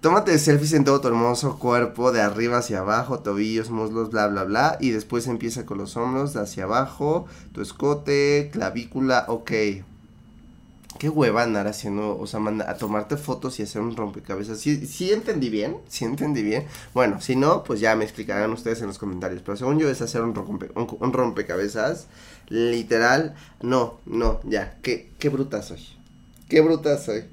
Tómate 0.00 0.36
selfies 0.38 0.72
en 0.72 0.84
todo 0.84 1.00
tu 1.00 1.08
hermoso 1.08 1.58
cuerpo, 1.58 2.10
de 2.10 2.20
arriba 2.20 2.58
hacia 2.58 2.80
abajo, 2.80 3.20
tobillos, 3.20 3.70
muslos, 3.70 4.10
bla, 4.10 4.26
bla, 4.26 4.44
bla. 4.44 4.78
Y 4.80 4.90
después 4.90 5.28
empieza 5.28 5.64
con 5.64 5.78
los 5.78 5.96
hombros, 5.96 6.32
de 6.34 6.40
hacia 6.40 6.64
abajo, 6.64 7.26
tu 7.52 7.62
escote, 7.62 8.50
clavícula, 8.52 9.26
ok. 9.28 9.52
Qué 10.98 11.08
hueva 11.08 11.42
andar 11.42 11.66
haciendo, 11.66 12.18
o 12.18 12.26
sea, 12.26 12.38
manda, 12.38 12.70
a 12.70 12.76
tomarte 12.76 13.16
fotos 13.16 13.58
y 13.58 13.62
hacer 13.64 13.82
un 13.82 13.96
rompecabezas. 13.96 14.60
¿Sí, 14.60 14.86
¿Sí 14.86 15.12
entendí 15.12 15.50
bien? 15.50 15.78
¿Sí 15.88 16.04
entendí 16.04 16.42
bien? 16.42 16.66
Bueno, 16.94 17.20
si 17.20 17.34
no, 17.34 17.64
pues 17.64 17.80
ya 17.80 17.96
me 17.96 18.04
explicarán 18.04 18.52
ustedes 18.52 18.80
en 18.82 18.86
los 18.86 18.98
comentarios. 18.98 19.42
Pero 19.42 19.56
según 19.56 19.78
yo 19.78 19.88
es 19.88 20.00
hacer 20.00 20.22
un, 20.22 20.34
un 21.00 21.12
rompecabezas 21.12 22.06
Literal, 22.52 23.34
no, 23.62 24.00
no, 24.04 24.40
ya, 24.44 24.76
qué, 24.82 25.10
qué 25.18 25.30
bruta 25.30 25.62
soy. 25.62 25.80
Qué 26.50 26.60
bruta 26.60 26.98
soy. 26.98 27.24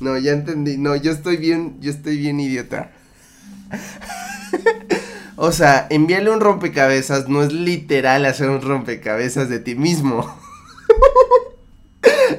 No, 0.00 0.16
ya 0.16 0.30
entendí. 0.30 0.76
No, 0.76 0.94
yo 0.94 1.10
estoy 1.10 1.38
bien, 1.38 1.80
yo 1.80 1.90
estoy 1.90 2.18
bien 2.18 2.38
idiota. 2.38 2.92
o 5.36 5.50
sea, 5.50 5.88
enviarle 5.90 6.30
un 6.30 6.40
rompecabezas 6.40 7.28
no 7.28 7.42
es 7.42 7.52
literal 7.52 8.24
hacer 8.24 8.48
un 8.48 8.62
rompecabezas 8.62 9.48
de 9.48 9.58
ti 9.58 9.74
mismo. 9.74 10.24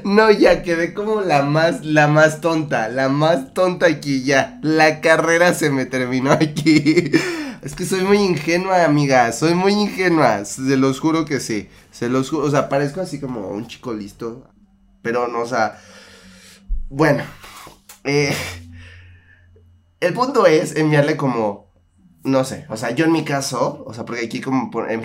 no, 0.04 0.32
ya 0.32 0.64
quedé 0.64 0.94
como 0.94 1.22
la 1.22 1.44
más, 1.44 1.86
la 1.86 2.08
más 2.08 2.42
tonta, 2.42 2.90
la 2.90 3.10
más 3.10 3.54
tonta 3.54 3.88
aquí 3.88 4.24
ya. 4.24 4.60
La 4.62 5.02
carrera 5.02 5.54
se 5.54 5.70
me 5.70 5.86
terminó 5.86 6.32
aquí. 6.32 7.12
Es 7.64 7.76
que 7.76 7.86
soy 7.86 8.02
muy 8.04 8.18
ingenua, 8.18 8.84
amiga. 8.84 9.32
Soy 9.32 9.56
muy 9.56 9.72
ingenua. 9.72 10.44
Se 10.44 10.76
los 10.76 11.00
juro 11.00 11.24
que 11.24 11.40
sí. 11.40 11.70
Se 11.92 12.10
los 12.10 12.30
juro. 12.30 12.44
O 12.46 12.52
sea, 12.52 12.68
parezco 12.68 13.00
así 13.00 13.22
como 13.22 13.48
un 13.48 13.68
chico 13.68 13.94
listo. 13.94 14.50
Pero 15.02 15.30
no, 15.30 15.40
o 15.40 15.48
sea. 15.48 15.80
Bueno. 16.90 17.24
Eh, 18.04 18.36
el 20.02 20.14
punto 20.14 20.46
es 20.46 20.76
enviarle 20.76 21.16
como. 21.16 21.63
No 22.24 22.46
sé, 22.46 22.66
o 22.70 22.78
sea, 22.78 22.92
yo 22.92 23.04
en 23.04 23.12
mi 23.12 23.26
caso, 23.26 23.84
o 23.86 23.94
sea, 23.94 24.06
porque 24.06 24.26
aquí 24.26 24.40
como 24.40 24.72
em, 24.88 25.02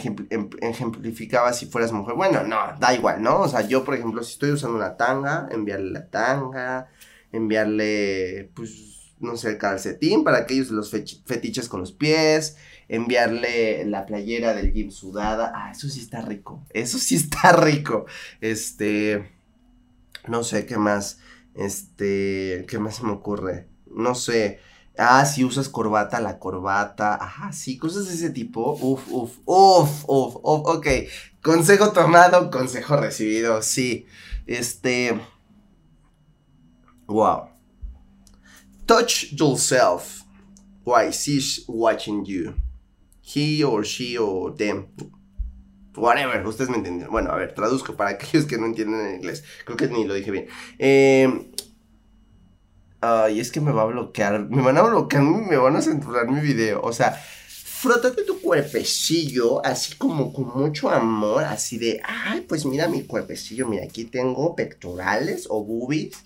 ejemplificaba 0.61 1.53
si 1.53 1.67
fueras 1.67 1.91
mujer, 1.91 2.15
bueno, 2.15 2.45
no, 2.45 2.57
da 2.79 2.95
igual, 2.95 3.23
¿no? 3.23 3.41
O 3.41 3.49
sea, 3.49 3.63
yo, 3.63 3.85
por 3.85 3.95
ejemplo, 3.97 4.23
si 4.23 4.35
estoy 4.35 4.53
usando 4.53 4.77
una 4.77 4.97
tanga, 4.97 5.49
enviarle 5.51 5.91
la 5.91 6.07
tanga, 6.09 6.89
enviarle, 7.33 8.53
pues, 8.55 9.15
no 9.19 9.37
sé, 9.37 9.51
el 9.51 9.59
calcetín 9.59 10.23
para 10.23 10.39
aquellos 10.39 10.71
los 10.71 10.91
fetiches 10.91 11.69
con 11.69 11.81
los 11.81 11.91
pies, 11.91 12.57
enviarle 12.89 13.85
la 13.85 14.07
playera 14.07 14.55
del 14.55 14.73
gym 14.73 14.91
sudada. 14.91 15.53
Ah, 15.55 15.71
eso 15.73 15.89
sí 15.89 16.01
está 16.01 16.23
rico. 16.23 16.65
Eso 16.71 16.99
sí 16.99 17.17
está 17.17 17.53
rico. 17.61 18.07
Este, 18.41 19.31
no 20.27 20.43
sé 20.45 20.67
qué 20.67 20.77
más. 20.79 21.19
Este, 21.55 22.65
¿qué 22.69 22.79
más 22.79 22.97
se 22.97 23.05
me 23.05 23.13
ocurre? 23.13 23.67
No 23.87 24.15
sé. 24.15 24.61
Ah, 24.99 25.25
si 25.25 25.45
usas 25.45 25.69
corbata, 25.69 26.21
la 26.21 26.41
corbata. 26.41 27.15
Ajá, 27.15 27.53
sí, 27.53 27.79
cosas 27.79 28.09
de 28.09 28.15
ese 28.15 28.31
tipo. 28.31 28.73
Uf, 28.73 29.07
uf, 29.09 29.39
uf, 29.45 30.05
uf, 30.09 30.37
uf. 30.43 30.63
Ok. 30.67 30.87
Consejo 31.41 31.93
tomado, 31.93 32.51
consejo 32.51 32.97
recibido. 32.97 33.63
Sí. 33.63 34.07
Este. 34.47 35.21
Wow. 37.07 37.51
Touch 38.87 39.33
yourself 39.33 40.25
while 40.85 41.13
she's 41.13 41.65
watching 41.69 42.25
you. 42.25 42.55
He 43.23 43.63
or 43.63 43.85
she 43.85 44.19
or 44.19 44.53
them. 44.57 44.89
Whatever, 45.95 46.45
ustedes 46.47 46.71
me 46.71 46.79
entienden. 46.79 47.09
Bueno, 47.09 47.31
a 47.31 47.37
ver, 47.37 47.55
traduzco 47.55 47.95
para 47.95 48.11
aquellos 48.11 48.47
que 48.47 48.59
no 48.59 48.67
entienden 48.67 49.07
en 49.07 49.15
inglés. 49.17 49.45
Creo 49.65 49.77
que 49.77 49.87
ni 49.89 50.05
lo 50.05 50.15
dije 50.15 50.31
bien. 50.31 50.49
Eh, 50.79 51.53
ay, 53.01 53.41
es 53.41 53.51
que 53.51 53.61
me 53.61 53.73
va 53.73 53.83
a 53.83 53.87
bloquear. 53.87 54.49
Me 54.49 54.63
van 54.63 54.79
a 54.79 54.83
bloquear, 54.83 55.23
me 55.23 55.57
van 55.57 55.77
a 55.77 55.83
censurar 55.83 56.29
mi 56.29 56.41
video. 56.41 56.81
O 56.83 56.93
sea, 56.93 57.13
frótate 57.13 58.25
tu 58.25 58.41
cuerpecillo 58.41 59.65
así 59.65 59.95
como 59.97 60.33
con 60.33 60.49
mucho 60.49 60.91
amor, 60.91 61.45
así 61.45 61.79
de, 61.79 62.01
ay, 62.05 62.41
pues 62.43 62.67
mira 62.67 62.89
mi 62.89 63.05
cuerpecillo, 63.05 63.69
mira, 63.69 63.85
aquí 63.85 64.05
tengo 64.05 64.57
pectorales 64.57 65.47
o 65.49 65.65
boobies, 65.65 66.17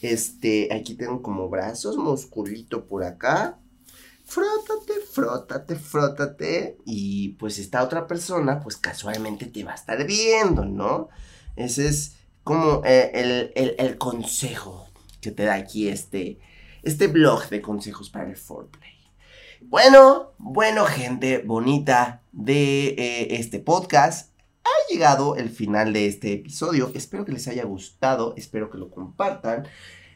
este, 0.00 0.68
aquí 0.72 0.94
tengo 0.94 1.20
como 1.20 1.48
brazos, 1.48 1.96
musculito 1.96 2.86
por 2.86 3.04
acá. 3.04 3.58
Frótate, 4.24 4.94
frótate, 5.12 5.74
frótate. 5.76 6.78
Y 6.86 7.30
pues 7.34 7.58
esta 7.58 7.82
otra 7.82 8.06
persona, 8.06 8.60
pues 8.60 8.76
casualmente 8.78 9.46
te 9.46 9.64
va 9.64 9.72
a 9.72 9.74
estar 9.74 10.06
viendo, 10.06 10.64
¿no? 10.64 11.10
Ese 11.56 11.88
es 11.88 12.14
como 12.42 12.82
eh, 12.86 13.10
el, 13.12 13.52
el, 13.54 13.74
el 13.78 13.98
consejo 13.98 14.91
que 15.22 15.30
te 15.30 15.44
da 15.44 15.54
aquí 15.54 15.88
este, 15.88 16.38
este 16.82 17.06
blog 17.06 17.48
de 17.48 17.62
consejos 17.62 18.10
para 18.10 18.28
el 18.28 18.36
foreplay. 18.36 18.90
Bueno, 19.62 20.32
bueno 20.36 20.84
gente 20.84 21.38
bonita 21.38 22.22
de 22.32 22.88
eh, 22.88 23.36
este 23.36 23.60
podcast. 23.60 24.32
Ha 24.64 24.92
llegado 24.92 25.36
el 25.36 25.48
final 25.48 25.92
de 25.92 26.06
este 26.06 26.32
episodio. 26.32 26.90
Espero 26.94 27.24
que 27.24 27.32
les 27.32 27.46
haya 27.48 27.64
gustado. 27.64 28.34
Espero 28.36 28.68
que 28.70 28.78
lo 28.78 28.90
compartan. 28.90 29.66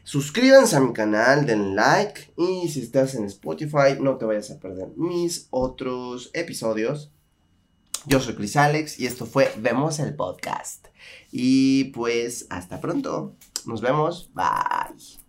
Suscríbanse 0.03 0.75
a 0.75 0.81
mi 0.81 0.93
canal, 0.93 1.45
den 1.45 1.75
like. 1.75 2.33
Y 2.37 2.67
si 2.67 2.81
estás 2.81 3.15
en 3.15 3.23
Spotify, 3.23 3.97
no 3.99 4.17
te 4.17 4.25
vayas 4.25 4.51
a 4.51 4.59
perder 4.59 4.89
mis 4.97 5.47
otros 5.49 6.29
episodios. 6.33 7.11
Yo 8.05 8.19
soy 8.19 8.35
Chris 8.35 8.55
Alex 8.55 8.99
y 8.99 9.05
esto 9.05 9.25
fue 9.25 9.51
Vemos 9.57 9.99
el 9.99 10.15
Podcast. 10.15 10.87
Y 11.31 11.85
pues 11.85 12.47
hasta 12.49 12.79
pronto. 12.79 13.35
Nos 13.67 13.81
vemos. 13.81 14.31
Bye. 14.33 15.26